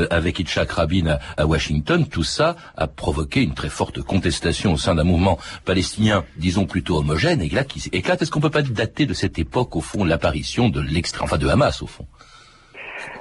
avec 0.09 0.39
Yitzhak 0.39 0.71
Rabin 0.71 1.17
à 1.37 1.45
Washington, 1.45 2.05
tout 2.07 2.23
ça 2.23 2.55
a 2.77 2.87
provoqué 2.87 3.41
une 3.41 3.53
très 3.53 3.69
forte 3.69 4.01
contestation 4.01 4.73
au 4.73 4.77
sein 4.77 4.95
d'un 4.95 5.03
mouvement 5.03 5.39
palestinien, 5.65 6.23
disons 6.37 6.65
plutôt 6.69 6.97
homogène, 6.97 7.41
et 7.41 7.49
là 7.49 7.63
qui 7.63 7.89
éclate. 7.91 8.21
Est-ce 8.21 8.31
qu'on 8.31 8.39
peut 8.39 8.49
pas 8.49 8.61
dater 8.61 9.05
de 9.05 9.13
cette 9.13 9.39
époque, 9.39 9.75
au 9.75 9.81
fond, 9.81 10.05
l'apparition 10.05 10.69
de 10.69 10.79
l'extrême, 10.79 11.25
enfin 11.25 11.37
de 11.37 11.47
Hamas, 11.47 11.81
au 11.81 11.87
fond? 11.87 12.05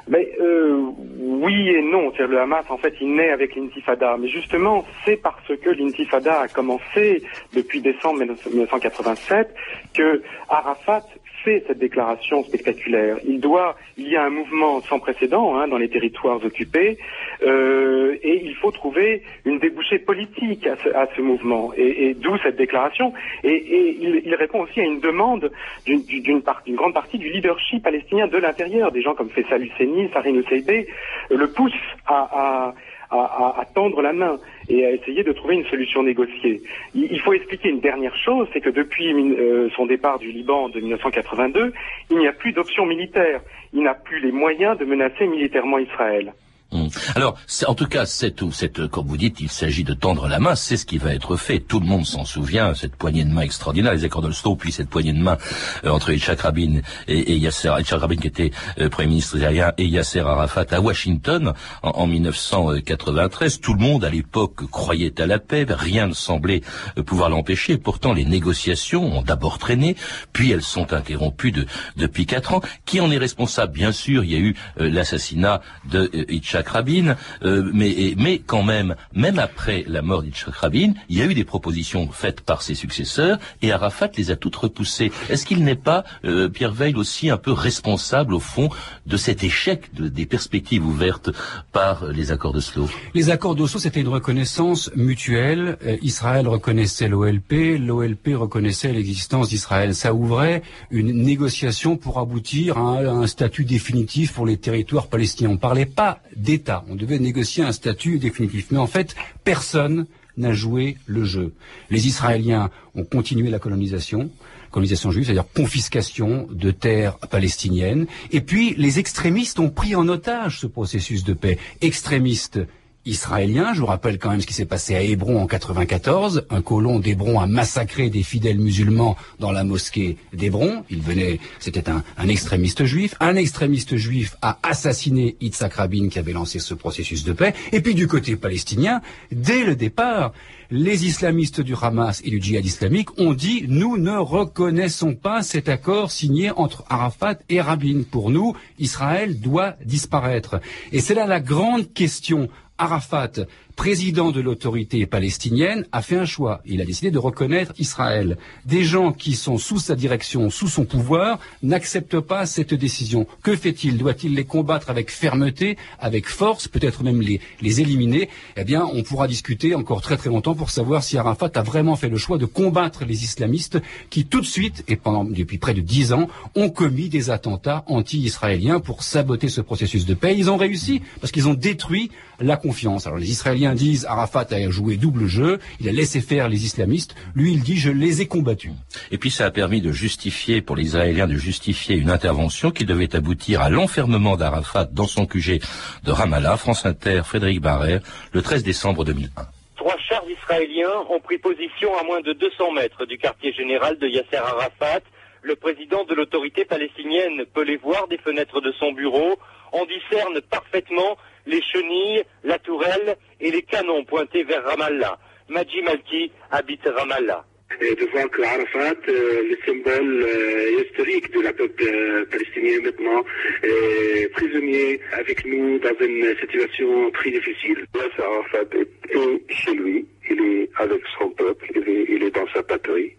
Mais 0.09 0.31
euh, 0.41 0.91
oui 1.19 1.69
et 1.69 1.83
non. 1.83 2.13
Le 2.19 2.41
Hamas, 2.41 2.65
en 2.69 2.79
fait, 2.79 2.95
il 3.01 3.15
naît 3.15 3.31
avec 3.31 3.55
l'intifada. 3.55 4.17
Mais 4.19 4.29
justement, 4.29 4.85
c'est 5.05 5.17
parce 5.17 5.47
que 5.47 5.71
l'intifada 5.71 6.41
a 6.41 6.49
commencé 6.49 7.23
depuis 7.55 7.81
décembre 7.81 8.21
1987 8.21 9.55
que 9.95 10.23
Arafat 10.49 11.05
fait 11.45 11.63
cette 11.67 11.79
déclaration 11.79 12.43
spectaculaire. 12.45 13.17
Il 13.27 13.41
doit, 13.41 13.77
il 13.97 14.09
y 14.09 14.17
a 14.17 14.25
un 14.25 14.31
mouvement 14.31 14.81
sans 14.83 14.99
précédent 14.99 15.57
hein, 15.57 15.69
dans 15.69 15.79
les 15.79 15.89
territoires 15.89 16.45
occupés, 16.45 16.99
euh, 17.43 18.17
et 18.23 18.41
il 18.45 18.55
faut 18.57 18.71
trouver 18.71 19.23
une 19.45 19.59
débouchée 19.59 19.99
politique 19.99 20.67
à 20.67 20.77
ce, 20.77 20.89
à 20.91 21.07
ce 21.15 21.21
mouvement, 21.23 21.73
et, 21.77 22.09
et 22.09 22.15
d'où 22.15 22.37
cette 22.39 22.57
déclaration. 22.57 23.13
Et, 23.45 23.53
et 23.53 23.97
il, 24.01 24.23
il 24.25 24.35
répond 24.35 24.61
aussi 24.63 24.81
à 24.81 24.85
une 24.85 25.01
demande 25.01 25.51
d'une 25.87 26.03
d'une 26.05 26.43
grande 26.77 26.95
partie 26.95 27.19
du 27.19 27.29
leadership 27.31 27.83
palestinien 27.83 28.27
de 28.29 28.39
l'intérieur, 28.39 28.91
des 28.93 29.03
gens 29.03 29.15
comme 29.15 29.31
Faisal 29.31 29.63
Husseini, 29.65 30.09
Farin 30.09 30.35
Husseini, 30.35 30.87
le 31.31 31.47
poussent 31.51 31.73
à 32.07 32.75
à, 33.11 33.17
à- 33.17 33.61
à 33.61 33.65
tendre 33.75 34.03
la 34.03 34.13
main 34.13 34.37
et 34.69 34.85
à 34.85 34.91
essayer 34.93 35.23
de 35.23 35.33
trouver 35.33 35.57
une 35.57 35.67
solution 35.67 36.03
négociée. 36.03 36.61
Il, 36.95 37.21
faut 37.21 37.33
expliquer 37.33 37.71
une 37.71 37.81
dernière 37.81 38.17
chose, 38.17 38.49
c'est 38.53 38.61
que 38.61 38.71
depuis 38.71 39.13
euh, 39.13 39.69
son 39.77 39.87
départ 39.87 40.19
du 40.19 40.31
Liban 40.31 40.69
de 40.69 40.81
1982, 40.81 41.73
il 42.11 42.19
n'y 42.19 42.29
a 42.29 42.33
plus 42.33 42.53
d'option 42.53 42.87
militaire. 42.87 43.41
Il 43.73 43.83
n'a 43.83 43.95
plus 43.95 44.21
les 44.21 44.33
moyens 44.33 44.79
de 44.79 44.85
menacer 44.85 45.27
militairement 45.27 45.79
Israël. 45.79 46.33
Hum. 46.71 46.89
Alors, 47.15 47.39
en 47.67 47.75
tout 47.75 47.87
cas, 47.87 48.05
c'est 48.05 48.43
ou 48.43 48.53
cette, 48.53 48.89
comme 48.89 49.07
vous 49.07 49.17
dites, 49.17 49.41
il 49.41 49.49
s'agit 49.49 49.85
de 49.85 49.95
tendre 49.95 50.29
la 50.29 50.39
main, 50.39 50.55
c'est 50.55 50.77
ce 50.77 50.85
qui 50.85 50.99
va 50.99 51.15
être 51.15 51.37
fait. 51.37 51.61
Tout 51.61 51.81
le 51.81 51.87
monde 51.87 52.05
s'en 52.05 52.27
souvient, 52.27 52.75
cette 52.75 52.95
poignée 52.95 53.25
de 53.25 53.31
main 53.31 53.41
extraordinaire, 53.41 53.95
les 53.95 54.05
accords 54.05 54.21
d'Oslo, 54.21 54.55
puis 54.55 54.71
cette 54.71 54.91
poignée 54.91 55.15
de 55.15 55.19
main 55.19 55.39
euh, 55.85 55.91
entre 55.91 56.13
Yitzhak 56.13 56.41
Rabin 56.43 56.81
et, 57.07 57.37
Yasser, 57.39 57.73
Yitzhak 57.79 58.01
Rabin 58.01 58.17
qui 58.17 58.27
était 58.27 58.51
euh, 58.79 58.91
Premier 58.91 59.09
ministre 59.09 59.37
israélien 59.37 59.73
et 59.79 59.87
Yasser 59.87 60.21
Arafat 60.21 60.67
à 60.73 60.81
Washington 60.81 61.55
en, 61.83 61.89
en 61.91 62.07
1993. 62.07 63.61
Tout 63.61 63.73
le 63.73 63.81
monde 63.81 64.05
à 64.05 64.11
l'époque 64.11 64.67
croyait 64.71 65.19
à 65.23 65.27
la 65.27 65.39
paix, 65.39 65.65
rien 65.69 66.09
ne 66.09 66.13
semblait 66.13 66.61
euh, 66.99 67.03
pouvoir 67.03 67.31
l'empêcher. 67.31 67.79
Pourtant, 67.79 68.13
les 68.13 68.27
négociations 68.27 69.17
ont 69.19 69.23
d'abord 69.23 69.59
traîné, 69.59 69.97
puis 70.35 70.51
elles 70.51 70.63
sont 70.63 70.93
interrompues 70.93 71.53
de- 71.53 71.67
depuis 71.97 72.27
quatre 72.27 72.53
ans. 72.53 72.61
Qui 72.85 73.01
en 73.01 73.11
est 73.11 73.17
responsable? 73.19 73.73
Bien 73.73 73.93
sûr, 73.93 74.23
il 74.25 74.31
y 74.31 74.37
a 74.37 74.39
eu 74.39 74.55
euh, 74.81 74.91
l'assassinat 74.91 75.63
de 75.91 76.11
euh, 76.15 76.25
Yitzhak 76.63 77.17
euh, 77.43 77.71
mais, 77.73 78.15
mais 78.17 78.39
quand 78.39 78.63
même, 78.63 78.97
même 79.15 79.39
après 79.39 79.85
la 79.87 80.03
mort 80.03 80.23
d'Yitzhak 80.23 80.55
Rabin, 80.55 80.93
il 81.09 81.19
y 81.19 81.23
a 81.23 81.27
eu 81.27 81.35
des 81.35 81.45
propositions 81.45 82.09
faites 82.11 82.41
par 82.41 82.63
ses 82.63 82.75
successeurs 82.75 83.39
et 83.63 83.73
Arafat 83.73 84.11
les 84.17 84.31
a 84.31 84.37
toutes 84.37 84.57
repoussées. 84.57 85.13
Est-ce 85.29 85.47
qu'il 85.47 85.65
n'est 85.65 85.75
pas, 85.75 86.05
euh, 86.25 86.49
Pierre 86.49 86.73
Veil, 86.73 86.95
aussi 86.95 87.31
un 87.31 87.37
peu 87.37 87.53
responsable 87.53 88.35
au 88.35 88.41
fond 88.41 88.69
de 89.07 89.17
cet 89.17 89.45
échec 89.45 89.93
de- 89.95 90.09
des 90.09 90.27
perspectives 90.27 90.85
ouvertes 90.87 91.31
par 91.73 92.07
les 92.07 92.33
accords 92.33 92.53
de 92.53 92.61
Slo 92.61 92.89
Les 93.15 93.31
accords 93.31 93.55
d'Oslo, 93.55 93.79
c'était 93.81 94.01
une 94.01 94.09
reconnaissance 94.09 94.91
mutuelle. 94.95 95.77
Euh, 95.85 95.97
Israël 96.03 96.49
reconnaissait 96.49 97.09
l'OLP, 97.09 97.79
l'OLP 97.79 98.35
reconnaissait 98.35 98.93
l'existence 98.93 99.49
d'Israël. 99.49 99.95
Ça 99.95 100.15
ouvrait 100.15 100.63
une 100.91 101.13
négociation 101.13 101.97
pour 101.97 102.19
aboutir 102.19 102.79
à 102.79 102.81
un, 102.81 103.07
à 103.07 103.11
un 103.11 103.27
statut 103.27 103.65
définitif 103.65 104.33
pour 104.33 104.47
les 104.47 104.57
territoires 104.57 105.07
palestiniens. 105.09 105.51
On 105.51 105.53
ne 105.55 105.59
parlait 105.59 105.87
pas 105.87 106.21
d'État, 106.49 106.83
on 106.89 106.97
devait 106.97 107.19
négocier 107.19 107.63
un 107.63 107.73
statut 107.73 108.19
définitif. 108.19 108.69
Mais 108.71 108.79
en 108.79 108.87
fait, 108.87 109.15
personne 109.45 110.07
n'a 110.39 110.55
joué 110.55 110.97
le 111.05 111.23
jeu. 111.25 111.53
Les 111.91 112.07
Israéliens 112.07 112.71
ont 112.95 113.05
continué 113.05 113.51
la 113.51 113.59
colonisation, 113.59 114.31
colonisation 114.71 115.11
juive, 115.11 115.27
c'est-à-dire 115.27 115.45
confiscation 115.55 116.49
de 116.51 116.71
terres 116.71 117.19
palestiniennes. 117.19 118.07
Et 118.31 118.41
puis, 118.41 118.75
les 118.79 118.99
extrémistes 118.99 119.61
ont 119.61 119.69
pris 119.69 119.95
en 119.95 120.09
otage 120.09 120.61
ce 120.61 120.67
processus 120.67 121.23
de 121.23 121.35
paix. 121.35 121.59
Extrémistes 121.83 122.61
israéliens, 123.05 123.73
je 123.75 123.81
vous 123.81 123.87
rappelle 123.87 124.19
quand 124.19 124.31
même 124.31 124.41
ce 124.41 124.47
qui 124.47 124.53
s'est 124.53 124.67
passé 124.67 124.95
à 124.95 125.03
Hébron 125.03 125.41
en 125.41 125.47
94. 125.47 126.47
Un 126.51 126.63
colon 126.63 126.99
d'Hébron 126.99 127.41
a 127.41 127.47
massacré 127.47 128.11
des 128.11 128.23
fidèles 128.23 128.59
musulmans 128.59 129.17
dans 129.39 129.53
la 129.53 129.65
mosquée 129.65 130.17
d'Hébron. 130.33 130.85
Il 130.91 131.01
venait, 131.01 131.41
c'était 131.59 131.89
un, 131.89 132.03
un 132.17 132.29
extrémiste 132.29 132.85
juif. 132.85 133.15
Un 133.21 133.37
extrémiste 133.37 133.97
juif 133.97 134.37
a 134.43 134.59
assassiné 134.63 135.37
Yitzhak 135.41 135.75
Rabin 135.75 136.09
qui 136.09 136.19
avait 136.19 136.33
lancé 136.33 136.59
ce 136.59 136.75
processus 136.75 137.25
de 137.25 137.33
paix. 137.33 137.55
Et 137.73 137.81
puis 137.81 137.95
du 137.95 138.07
côté 138.07 138.37
palestinien, 138.37 139.01
dès 139.33 139.65
le 139.65 139.75
départ, 139.75 140.33
les 140.71 141.07
islamistes 141.07 141.63
du 141.63 141.75
Hamas 141.81 142.21
et 142.25 142.31
du 142.31 142.43
djihad 142.43 142.65
islamique 142.65 143.19
ont 143.19 143.33
dit 143.33 143.65
nous 143.69 143.97
ne 143.97 144.19
reconnaissons 144.19 145.15
pas 145.15 145.43
cet 145.43 145.71
accord 145.71 146.11
signé 146.11 146.51
entre 146.51 146.85
Arafat 146.91 147.39
et 147.49 147.63
Rabin. 147.63 148.03
Pour 148.11 148.31
nous, 148.31 148.55
Israël 148.79 149.41
doit 149.41 149.77
disparaître. 149.85 150.61
Et 150.93 151.01
c'est 151.01 151.15
là 151.15 151.27
la 151.27 151.41
grande 151.41 151.93
question. 151.95 152.51
Arafat, 152.79 153.49
président 153.79 154.33
de 154.33 154.41
l'autorité 154.41 155.07
palestinienne, 155.07 155.87
a 155.93 156.03
fait 156.03 156.17
un 156.17 156.25
choix. 156.25 156.61
Il 156.67 156.81
a 156.81 156.85
décidé 156.85 157.13
de 157.13 157.19
reconnaître 157.19 157.73
Israël. 157.79 158.37
Des 158.67 158.83
gens 158.83 159.13
qui 159.13 159.35
sont 159.37 159.57
sous 159.57 159.79
sa 159.79 159.95
direction, 159.95 160.51
sous 160.51 160.67
son 160.67 160.85
pouvoir, 160.85 161.39
n'acceptent 161.63 162.19
pas 162.19 162.45
cette 162.45 162.75
décision. 162.75 163.29
Que 163.45 163.55
fait-il? 163.55 163.97
Doit-il 163.97 164.35
les 164.35 164.45
combattre 164.45 164.91
avec 164.91 165.13
fermeté, 165.13 165.79
avec 166.01 166.27
force, 166.27 166.67
peut-être 166.67 167.05
même 167.05 167.23
les, 167.23 167.41
les 167.61 167.81
éliminer? 167.81 168.29
Eh 168.57 168.65
bien, 168.65 168.85
on 168.85 169.05
pourra 169.05 169.29
discuter 169.29 169.77
encore 169.77 170.03
très 170.03 170.17
très 170.17 170.29
longtemps 170.29 170.57
pour 170.57 170.71
savoir 170.71 171.05
si 171.05 171.17
Arafat 171.17 171.53
a 171.55 171.63
vraiment 171.63 171.95
fait 171.95 172.09
le 172.09 172.19
choix 172.19 172.37
de 172.37 172.47
combattre 172.47 173.05
les 173.05 173.23
islamistes 173.23 173.79
qui 174.11 174.27
tout 174.27 174.41
de 174.41 174.47
suite, 174.47 174.83
et 174.89 174.99
depuis 175.31 175.59
près 175.59 175.75
de 175.75 175.83
dix 175.83 176.13
ans, 176.13 176.29
ont 176.57 176.69
commis 176.69 177.09
des 177.09 177.31
attentats 177.31 177.85
anti-israéliens 177.87 178.81
pour 178.81 179.05
saboter 179.05 179.49
ce 179.49 179.61
processus 179.61 180.05
de 180.05 180.15
paix. 180.15 180.35
Ils 180.37 180.51
ont 180.51 180.57
réussi 180.57 181.01
parce 181.21 181.31
qu'ils 181.31 181.47
ont 181.47 181.55
détruit 181.55 182.11
la 182.41 182.57
confiance. 182.57 183.07
Alors 183.07 183.19
les 183.19 183.31
Israéliens 183.31 183.68
disent 183.75 184.07
Arafat 184.07 184.47
a 184.51 184.71
joué 184.71 184.97
double 184.97 185.27
jeu, 185.27 185.59
il 185.81 185.89
a 185.89 185.93
laissé 185.93 186.21
faire 186.21 186.49
les 186.49 186.65
islamistes. 186.65 187.15
Lui, 187.35 187.53
il 187.53 187.63
dit 187.63 187.77
je 187.77 187.91
les 187.91 188.23
ai 188.23 188.27
combattus. 188.27 188.73
Et 189.11 189.19
puis 189.19 189.31
ça 189.31 189.47
a 189.47 189.51
permis 189.51 189.81
de 189.81 189.93
justifier, 189.93 190.61
pour 190.61 190.77
les 190.77 190.85
Israéliens, 190.85 191.27
de 191.27 191.37
justifier 191.37 191.97
une 191.97 192.11
intervention 192.11 192.71
qui 192.71 192.85
devait 192.85 193.15
aboutir 193.15 193.61
à 193.61 193.71
l'enfermement 193.71 194.37
d'Arafat 194.37 194.87
dans 194.93 195.07
son 195.07 195.27
QG 195.27 195.61
de 196.05 196.13
Ramallah, 196.13 196.57
France 196.57 196.87
Inter, 196.87 197.23
Frédéric 197.25 197.61
Barrère, 197.61 198.01
le 198.33 198.43
13 198.43 198.63
décembre 198.63 199.05
2001. 199.05 199.29
Trois 199.77 199.97
chars 199.99 200.25
israéliens 200.29 201.05
ont 201.09 201.21
pris 201.21 201.39
position 201.39 201.97
à 201.99 202.03
moins 202.05 202.21
de 202.21 202.33
200 202.33 202.73
mètres 202.73 203.07
du 203.07 203.17
quartier 203.17 203.53
général 203.53 203.97
de 203.99 204.09
Yasser 204.09 204.37
Arafat. 204.37 205.01
Le 205.43 205.55
président 205.55 206.05
de 206.05 206.15
l'autorité 206.15 206.65
palestinienne 206.65 207.45
peut 207.55 207.63
les 207.63 207.77
voir 207.77 208.09
des 208.09 208.19
fenêtres 208.19 208.61
de 208.61 208.73
son 208.73 208.93
bureau. 208.93 209.39
On 209.73 209.85
discerne 209.85 210.41
parfaitement 210.51 211.17
les 211.49 211.63
chenilles, 211.63 212.23
la 212.45 212.59
tourelle 212.59 213.17
et 213.41 213.51
les 213.51 213.63
canons 213.63 214.05
pointés 214.05 214.45
vers 214.45 214.65
Ramallah. 214.65 215.19
Maji 215.49 215.83
Malki 215.83 216.31
habite 216.51 216.87
Ramallah. 216.87 217.45
et 217.81 217.95
de 217.95 218.07
voir 218.07 218.29
que 218.31 218.43
Arafat, 218.43 218.99
euh, 219.09 219.43
le 219.51 219.57
symbole 219.65 220.25
euh, 220.25 220.83
historique 220.83 221.31
de 221.33 221.41
la 221.41 221.53
peuple 221.53 221.85
euh, 221.85 222.25
palestinien 222.27 222.81
maintenant, 222.83 223.25
est 223.63 224.33
prisonnier 224.33 225.01
avec 225.13 225.45
nous 225.47 225.79
dans 225.79 225.95
une 226.01 226.35
situation 226.41 227.11
très 227.13 227.31
difficile. 227.31 227.85
Yasser 227.95 228.23
Arafat 228.23 228.69
est, 228.75 229.17
est 229.17 229.53
chez 229.53 229.75
lui, 229.75 230.07
il 230.31 230.41
est 230.41 230.71
avec 230.77 231.03
son 231.19 231.31
peuple, 231.31 231.67
il 231.77 231.89
est, 231.89 232.07
il 232.09 232.23
est 232.25 232.35
dans 232.35 232.49
sa 232.55 232.63
patrie. 232.63 233.13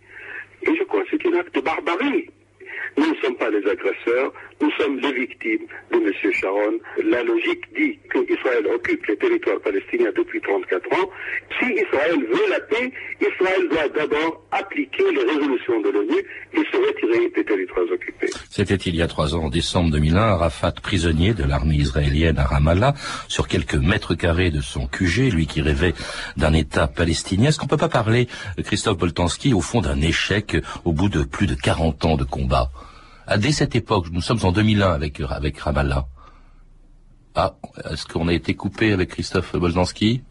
Et 0.64 0.76
je 0.76 0.84
crois 0.84 1.04
que 1.04 1.10
c'est 1.12 1.28
un 1.28 1.40
acte 1.40 1.56
de 1.56 1.62
barbarie. 1.62 2.28
Nous 2.98 3.10
ne 3.10 3.16
sommes 3.22 3.38
pas 3.38 3.50
les 3.50 3.66
agresseurs, 3.66 4.34
nous 4.62 4.72
sommes 4.78 5.00
les 5.00 5.14
victimes 5.14 5.66
de 5.92 5.98
M. 5.98 6.34
Sharon. 6.34 6.80
La 7.06 7.24
logique 7.24 7.64
dit 7.76 7.98
qu'Israël 8.12 8.68
occupe 8.76 9.06
les 9.08 9.18
territoires 9.18 9.60
palestiniens 9.62 10.12
depuis 10.16 10.42
34 10.42 10.86
ans. 10.94 11.10
Si 11.60 11.66
Israël 11.74 12.18
veut 12.20 12.50
la 12.50 12.60
paix, 12.60 12.92
Israël 13.22 13.70
doit 13.70 13.90
d'abord 13.90 14.44
appliquer 14.52 15.04
les 15.12 15.24
résolutions 15.24 15.80
de 15.82 15.90
l'ONU 15.90 16.20
et 16.54 16.64
se 16.72 16.78
retirer 16.78 17.30
des 17.36 17.44
territoires 17.44 17.86
occupés. 17.92 18.30
C'était 18.50 18.76
il 18.76 18.96
y 18.96 19.02
a 19.02 19.08
trois 19.08 19.36
ans, 19.36 19.46
en 19.46 19.50
décembre 19.50 19.92
2001, 19.92 20.18
Arafat 20.18 20.74
prisonnier 20.84 21.34
de 21.34 21.44
l'armée 21.44 21.76
israélienne 21.76 22.38
à 22.38 22.44
Ramallah, 22.44 22.94
sur 23.28 23.48
quelques 23.48 23.76
mètres 23.76 24.16
carrés 24.16 24.52
de 24.52 24.62
son 24.62 24.88
QG, 24.88 25.32
lui 25.32 25.48
qui 25.48 25.62
rêvait 25.62 25.94
d'un 26.36 26.54
État 26.54 26.88
palestinien. 26.88 27.50
Est-ce 27.50 27.60
qu'on 27.60 27.68
peut 27.68 27.78
pas 27.78 27.90
parler, 27.90 28.28
Christophe 28.66 28.98
Boltanski, 28.98 29.54
au 29.54 29.62
fond 29.62 29.82
d'un 29.82 30.02
échec 30.02 30.58
au 30.84 30.92
bout 30.92 31.10
de 31.10 31.24
plus 31.24 31.48
de 31.48 31.56
40 31.56 32.06
ans 32.06 32.18
de 32.18 32.26
combat? 32.26 32.70
Dès 33.38 33.52
cette 33.52 33.76
époque, 33.76 34.08
nous 34.12 34.22
sommes 34.22 34.40
en 34.44 34.52
2001 34.52 34.92
avec, 34.92 35.22
avec 35.22 35.60
Ramallah. 35.60 36.08
Ah, 37.36 37.56
est-ce 37.92 38.06
qu'on 38.06 38.28
a 38.28 38.34
été 38.34 38.56
coupé 38.56 38.92
avec 38.92 39.10
Christophe 39.10 39.56
Boltanski 39.56 40.24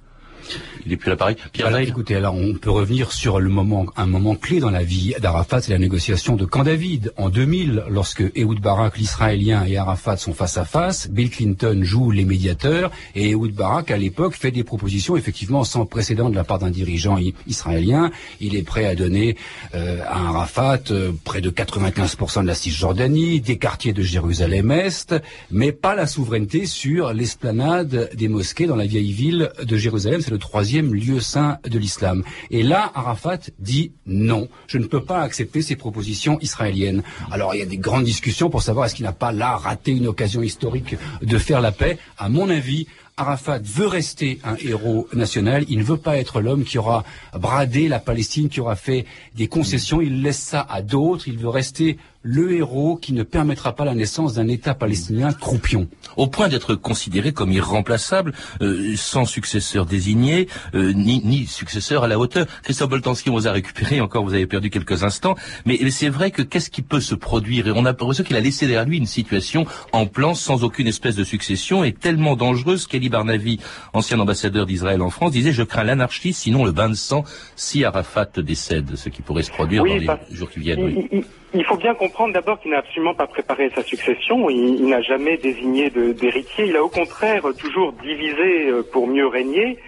il 0.87 0.93
est 0.93 0.97
plus 0.97 1.09
à 1.09 1.11
l'appareil. 1.11 1.37
Pierre 1.53 1.69
alors, 1.69 1.81
Écoutez, 1.81 2.17
alors 2.17 2.35
on 2.35 2.55
peut 2.55 2.71
revenir 2.71 3.13
sur 3.13 3.41
le 3.41 3.49
moment, 3.49 3.87
un 3.97 4.07
moment 4.07 4.35
clé 4.35 4.61
dans 4.61 4.71
la 4.71 4.83
vie 4.83 5.15
d'Arafat, 5.21 5.63
c'est 5.63 5.73
la 5.73 5.79
négociation 5.79 6.37
de 6.37 6.45
Camp 6.45 6.65
David 6.65 7.13
en 7.17 7.29
2000, 7.29 7.85
lorsque 7.89 8.23
Ehud 8.35 8.61
Barak, 8.61 8.99
l'Israélien, 8.99 9.65
et 9.65 9.77
Arafat 9.77 10.17
sont 10.17 10.35
face 10.35 10.57
à 10.57 10.65
face. 10.65 11.09
Bill 11.09 11.31
Clinton 11.31 11.81
joue 11.83 12.11
les 12.11 12.25
médiateurs 12.25 12.91
et 13.15 13.31
Ehud 13.31 13.55
Barak, 13.55 13.91
à 13.91 13.97
l'époque, 13.97 14.35
fait 14.35 14.51
des 14.51 14.65
propositions 14.65 15.17
effectivement 15.17 15.65
sans 15.65 15.87
précédent 15.87 16.31
de 16.31 16.35
la 16.35 16.45
part 16.45 16.59
d'un 16.59 16.71
dirigeant 16.71 17.19
israélien. 17.47 18.11
Il 18.41 18.57
est 18.57 18.63
prêt 18.63 18.87
à 18.87 18.95
donner 18.95 19.37
euh, 19.75 20.01
à 20.07 20.29
Arafat 20.29 20.81
euh, 20.91 21.13
près 21.25 21.41
de 21.41 21.51
95% 21.51 22.43
de 22.43 22.47
la 22.47 22.55
Cisjordanie, 22.55 23.41
des 23.41 23.59
quartiers 23.59 23.93
de 23.93 24.03
Jérusalem-Est, 24.03 25.15
mais 25.51 25.73
pas 25.73 25.95
la 25.95 26.07
souveraineté 26.07 26.67
sur 26.67 27.13
l'esplanade 27.13 28.11
des 28.15 28.29
mosquées 28.29 28.67
dans 28.67 28.77
la 28.77 28.87
vieille 28.87 29.13
ville 29.13 29.51
de 29.63 29.77
Jérusalem. 29.77 30.21
C'est 30.21 30.31
le 30.31 30.38
le 30.39 30.41
troisième 30.41 30.95
lieu 30.95 31.21
saint 31.21 31.59
de 31.65 31.79
l'islam. 31.79 32.23
Et 32.51 32.63
là, 32.63 32.93
Arafat 32.95 33.41
dit 33.59 33.93
non, 34.07 34.49
je 34.69 34.79
ne 34.79 34.87
peux 34.87 35.03
pas 35.03 35.21
accepter 35.21 35.63
ces 35.63 35.75
propositions 35.75 36.39
israéliennes. 36.41 37.03
Alors 37.33 37.55
il 37.55 37.59
y 37.59 37.63
a 37.63 37.67
des 37.67 37.77
grandes 37.77 38.05
discussions 38.05 38.49
pour 38.49 38.63
savoir 38.63 38.87
est-ce 38.87 38.95
qu'il 38.95 39.05
n'a 39.05 39.13
pas 39.13 39.33
là 39.33 39.57
raté 39.57 39.91
une 39.91 40.07
occasion 40.07 40.43
historique 40.43 40.97
de 41.23 41.39
faire 41.39 41.61
la 41.61 41.73
paix. 41.73 41.99
À 42.17 42.29
mon 42.29 42.49
avis, 42.49 42.87
Arafat 43.19 43.59
veut 43.59 43.87
rester 43.87 44.41
un 44.45 44.57
héros 44.57 45.09
national, 45.13 45.65
il 45.69 45.79
ne 45.79 45.85
veut 45.85 45.97
pas 45.97 46.17
être 46.17 46.41
l'homme 46.41 46.65
qui 46.65 46.79
aura 46.79 47.05
bradé 47.35 47.89
la 47.89 47.99
Palestine, 47.99 48.49
qui 48.49 48.61
aura 48.61 48.77
fait 48.77 49.05
des 49.35 49.49
concessions, 49.49 50.01
il 50.01 50.23
laisse 50.23 50.39
ça 50.39 50.67
à 50.69 50.83
d'autres, 50.83 51.29
il 51.29 51.37
veut 51.37 51.49
rester 51.49 51.99
le 52.23 52.53
héros 52.53 52.97
qui 52.97 53.13
ne 53.13 53.23
permettra 53.23 53.75
pas 53.75 53.85
la 53.85 53.95
naissance 53.95 54.35
d'un 54.35 54.49
État 54.49 54.75
palestinien 54.75 55.33
croupion. 55.33 55.89
Au 56.17 56.27
point 56.27 56.49
d'être 56.49 56.75
considéré 56.75 57.33
comme 57.33 57.53
irremplaçable, 57.53 58.35
euh, 58.61 58.95
sans 58.97 59.25
successeur 59.25 59.87
désigné, 59.87 60.49
euh, 60.75 60.93
ni, 60.93 61.47
successeur 61.47 62.05
à 62.05 62.09
la 62.09 62.19
hauteur. 62.19 62.47
Christophe 62.65 62.91
Boltanski, 62.91 63.31
on 63.31 63.35
vous 63.35 63.49
a 63.49 63.53
récupéré, 63.53 64.01
encore 64.01 64.25
vous 64.25 64.35
avez 64.35 64.47
perdu 64.47 64.69
quelques 64.69 65.05
instants, 65.05 65.37
mais, 65.65 65.79
c'est 65.91 66.09
vrai 66.09 66.31
que 66.31 66.43
qu'est-ce 66.43 66.71
qui 66.71 66.83
peut 66.83 67.01
se 67.01 67.15
produire? 67.15 67.67
On 67.75 67.85
a 67.85 67.91
l'impression 67.91 68.25
qu'il 68.25 68.37
a 68.37 68.41
laissé 68.41 68.67
derrière 68.67 68.85
lui 68.85 68.99
une 68.99 69.07
situation 69.07 69.65
en 69.93 70.07
plan, 70.07 70.35
sans 70.35 70.65
aucune 70.65 70.87
espèce 70.87 71.17
de 71.17 71.25
succession, 71.25 71.85
et 71.85 71.93
tellement 71.93 72.37
dangereuse 72.37 72.87
qu'Eli 73.09 73.11
Barnavi, 73.11 73.59
ancien 73.93 74.19
ambassadeur 74.21 74.67
d'Israël 74.67 75.03
en 75.03 75.11
France, 75.11 75.33
disait 75.33 75.53
«Je 75.53 75.63
crains 75.63 75.85
l'anarchie, 75.85 76.33
sinon 76.33 76.65
le 76.65 76.73
bain 76.73 76.89
de 76.89 76.95
sang, 76.95 77.25
si 77.57 77.85
Arafat 77.85 78.31
décède», 78.39 78.95
ce 78.97 79.09
qui 79.09 79.23
pourrait 79.23 79.43
se 79.43 79.51
produire 79.51 79.83
oui, 79.83 80.05
dans 80.05 80.19
les 80.29 80.37
jours 80.37 80.51
qui 80.51 80.61
viennent. 80.61 81.09
Il, 81.11 81.19
il, 81.19 81.25
il 81.55 81.65
faut 81.65 81.77
bien 81.77 81.95
comprendre 81.95 82.35
d'abord 82.35 82.61
qu'il 82.61 82.71
n'a 82.71 82.79
absolument 82.79 83.15
pas 83.15 83.27
préparé 83.27 83.71
sa 83.75 83.83
succession, 83.83 84.51
il, 84.51 84.81
il 84.81 84.87
n'a 84.89 85.03
jamais 85.03 85.37
désigné 85.39 85.91
d'héritier, 85.91 86.67
il 86.67 86.77
a 86.77 86.83
au 86.83 86.89
contraire 86.89 87.43
toujours 87.59 87.93
divisé 87.95 88.69
euh, 88.69 88.83
pour 88.93 89.07
mieux 89.07 89.27
régner. 89.27 89.79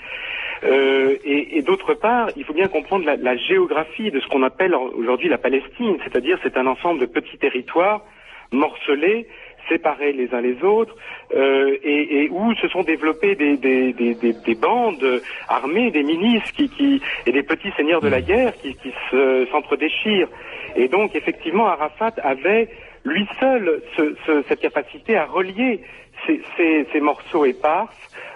Euh, 0.62 1.16
et, 1.24 1.56
et 1.56 1.62
d'autre 1.62 1.94
part, 1.94 2.28
il 2.36 2.44
faut 2.44 2.52
bien 2.52 2.68
comprendre 2.68 3.06
la, 3.06 3.16
la 3.16 3.34
géographie 3.36 4.10
de 4.10 4.20
ce 4.20 4.28
qu'on 4.28 4.42
appelle 4.42 4.74
aujourd'hui 4.74 5.28
la 5.30 5.38
Palestine, 5.38 5.96
c'est-à-dire 6.04 6.38
c'est 6.42 6.58
un 6.58 6.66
ensemble 6.66 7.00
de 7.00 7.06
petits 7.06 7.38
territoires 7.38 8.02
morcelés, 8.52 9.26
séparés 9.68 10.12
les 10.12 10.32
uns 10.34 10.40
les 10.40 10.62
autres, 10.62 10.96
euh, 11.34 11.76
et, 11.82 12.22
et, 12.24 12.28
où 12.30 12.54
se 12.54 12.68
sont 12.68 12.82
développées 12.82 13.34
des, 13.34 13.56
des, 13.56 13.92
des, 13.92 14.14
des, 14.14 14.54
bandes 14.54 15.22
armées, 15.48 15.90
des 15.90 16.02
milices 16.02 16.50
qui, 16.52 16.68
qui, 16.68 17.00
et 17.26 17.32
des 17.32 17.42
petits 17.42 17.70
seigneurs 17.76 18.00
de 18.00 18.08
la 18.08 18.20
guerre 18.20 18.54
qui, 18.56 18.74
qui 18.74 18.92
s'entre-déchirent. 19.50 20.28
Et 20.76 20.88
donc, 20.88 21.14
effectivement, 21.14 21.66
Arafat 21.66 22.12
avait 22.22 22.68
lui 23.04 23.26
seul 23.38 23.82
ce, 23.96 24.14
ce, 24.26 24.42
cette 24.48 24.60
capacité 24.60 25.16
à 25.16 25.24
relier 25.24 25.80
ces, 26.26 26.42
ces, 26.56 26.86
ces 26.92 27.00
morceaux 27.00 27.44
épars 27.44 27.88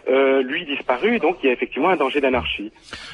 euh, 0.09 0.43
lui 0.43 0.67
disparu, 0.67 1.19
donc 1.19 1.37
il 1.43 1.47
y 1.47 1.49
a 1.49 1.53
effectivement 1.53 1.89
un 1.89 1.97
danger 1.97 2.21
d'anarchie. 2.21 2.71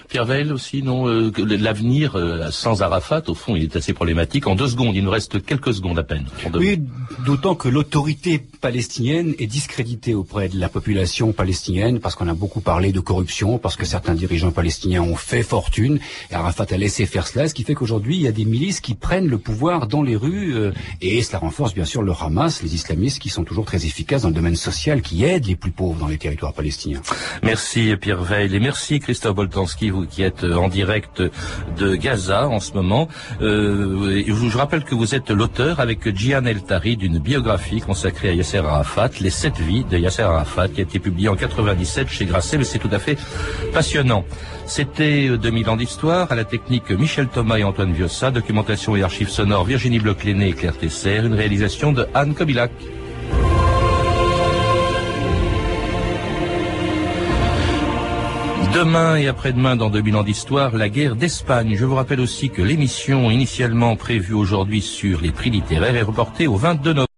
Pierre 0.09 0.24
Veil 0.24 0.50
aussi, 0.50 0.83
non 0.83 1.09
euh, 1.09 1.30
L'avenir 1.38 2.16
euh, 2.16 2.50
sans 2.50 2.83
Arafat, 2.83 3.22
au 3.28 3.35
fond, 3.35 3.54
il 3.54 3.62
est 3.62 3.76
assez 3.76 3.92
problématique. 3.92 4.46
En 4.48 4.56
deux 4.56 4.66
secondes, 4.66 4.96
il 4.96 5.04
nous 5.04 5.11
reste 5.11 5.44
quelques 5.44 5.72
secondes 5.74 5.98
à 5.98 6.02
peine. 6.02 6.26
Oui, 6.54 6.80
d'autant 7.24 7.54
que 7.54 7.68
l'autorité 7.68 8.42
palestinienne 8.61 9.35
est 9.38 9.46
discréditée 9.46 10.14
auprès 10.14 10.48
de 10.48 10.59
la 10.59 10.68
population 10.68 11.33
palestinienne, 11.33 12.00
parce 12.00 12.16
qu'on 12.16 12.28
a 12.28 12.35
beaucoup 12.35 12.61
parlé 12.61 12.90
de 12.90 13.00
corruption, 13.00 13.59
parce 13.59 13.76
que 13.76 13.85
certains 13.85 14.14
dirigeants 14.14 14.50
palestiniens 14.50 15.02
ont 15.02 15.16
fait 15.16 15.44
fortune, 15.44 16.00
et 16.30 16.35
Arafat 16.35 16.66
a 16.70 16.76
laissé 16.76 17.06
faire 17.06 17.28
cela, 17.28 17.46
ce 17.46 17.54
qui 17.54 17.62
fait 17.62 17.74
qu'aujourd'hui, 17.74 18.16
il 18.16 18.22
y 18.22 18.28
a 18.28 18.33
des 18.33 18.44
milices 18.44 18.80
qui 18.80 18.94
prennent 18.94 19.28
le 19.28 19.38
pouvoir 19.38 19.87
dans 19.87 20.02
les 20.02 20.16
rues, 20.16 20.56
euh, 20.56 20.72
et 21.00 21.22
cela 21.22 21.38
renforce 21.38 21.72
bien 21.72 21.85
sûr 21.85 22.02
le 22.02 22.12
Hamas, 22.20 22.62
les 22.64 22.74
islamistes 22.74 23.20
qui 23.20 23.28
sont 23.28 23.44
toujours 23.44 23.64
très 23.64 23.87
efficaces 23.87 24.22
dans 24.22 24.28
le 24.28 24.35
domaine 24.35 24.56
social, 24.61 25.03
qui 25.03 25.25
aident 25.25 25.46
les 25.46 25.57
plus 25.57 25.70
pauvres 25.70 25.99
dans 25.99 26.09
les 26.09 26.18
territoires 26.18 26.53
palestiniens. 26.53 27.01
Merci 27.42 27.94
Pierre 28.01 28.23
Veil 28.23 28.55
et 28.55 28.61
merci 28.61 29.01
Christophe 29.01 29.35
Boltanski, 29.35 29.90
vous 29.90 30.07
qui 30.07 30.23
êtes 30.23 30.44
en 30.44 30.68
direct 30.68 31.23
de 31.79 31.96
Gaza 31.96 32.49
en 32.49 32.61
ce 32.61 32.73
moment. 32.75 33.09
Euh, 33.42 34.23
je 34.27 34.59
rappelle 34.59 34.85
que 34.85 34.94
vous 34.94 35.14
êtes 35.14 35.31
l'auteur 35.31 35.81
avec 35.81 36.14
Gian 36.16 36.44
El 36.44 36.62
Tari 36.62 36.96
d'une 36.96 37.18
biographie 37.18 37.81
consacrée 37.81 38.31
à 38.31 38.33
Yasser 38.33 38.59
Arafat, 38.59 39.11
Les 39.20 39.31
sept 39.31 39.59
vies 39.59 39.85
de 39.85 39.96
Yasser 39.96 40.23
Arafat, 40.23 40.68
qui 40.68 40.81
a 40.81 40.83
été 40.83 40.99
publiée 40.99 41.29
en 41.29 41.37
97 41.37 42.09
chez 42.09 42.25
Grasset, 42.25 42.59
mais 42.59 42.64
c'est 42.64 42.79
tout 42.79 42.90
à 42.92 42.99
fait 42.99 43.18
passionnant. 43.73 44.25
C'était 44.66 45.29
2000 45.37 45.68
ans 45.70 45.77
d'histoire, 45.77 46.31
à 46.31 46.35
la 46.35 46.44
technique 46.44 46.90
Michel 46.90 47.29
Thomas 47.29 47.59
et 47.59 47.64
Antoine 47.64 47.92
Viossa, 47.92 48.31
documentation 48.31 48.96
et 48.96 49.03
archives 49.03 49.29
sonores 49.31 49.64
Virginie 49.64 49.99
Bloch-Léné 49.99 50.49
et 50.49 50.53
Claire 50.53 50.77
Tesser, 50.77 51.18
une 51.25 51.35
réalisation 51.35 51.92
de 51.92 52.07
Anne 52.14 52.35
Kobilac. 52.35 52.70
Demain 58.74 59.16
et 59.16 59.26
après-demain, 59.26 59.74
dans 59.74 59.90
2000 59.90 60.16
ans 60.16 60.22
d'histoire, 60.22 60.76
la 60.76 60.88
guerre 60.88 61.16
d'Espagne. 61.16 61.74
Je 61.76 61.85
vous 61.85 61.96
rappelle 61.96 62.20
aussi 62.20 62.50
que 62.50 62.62
l'émission 62.62 63.28
initialement 63.28 63.96
prévue 63.96 64.35
aujourd'hui 64.35 64.80
sur 64.80 65.20
les 65.20 65.33
prix 65.33 65.50
littéraires 65.50 65.96
est 65.96 66.02
reportée 66.02 66.46
au 66.46 66.54
22 66.54 66.92
novembre. 66.92 67.10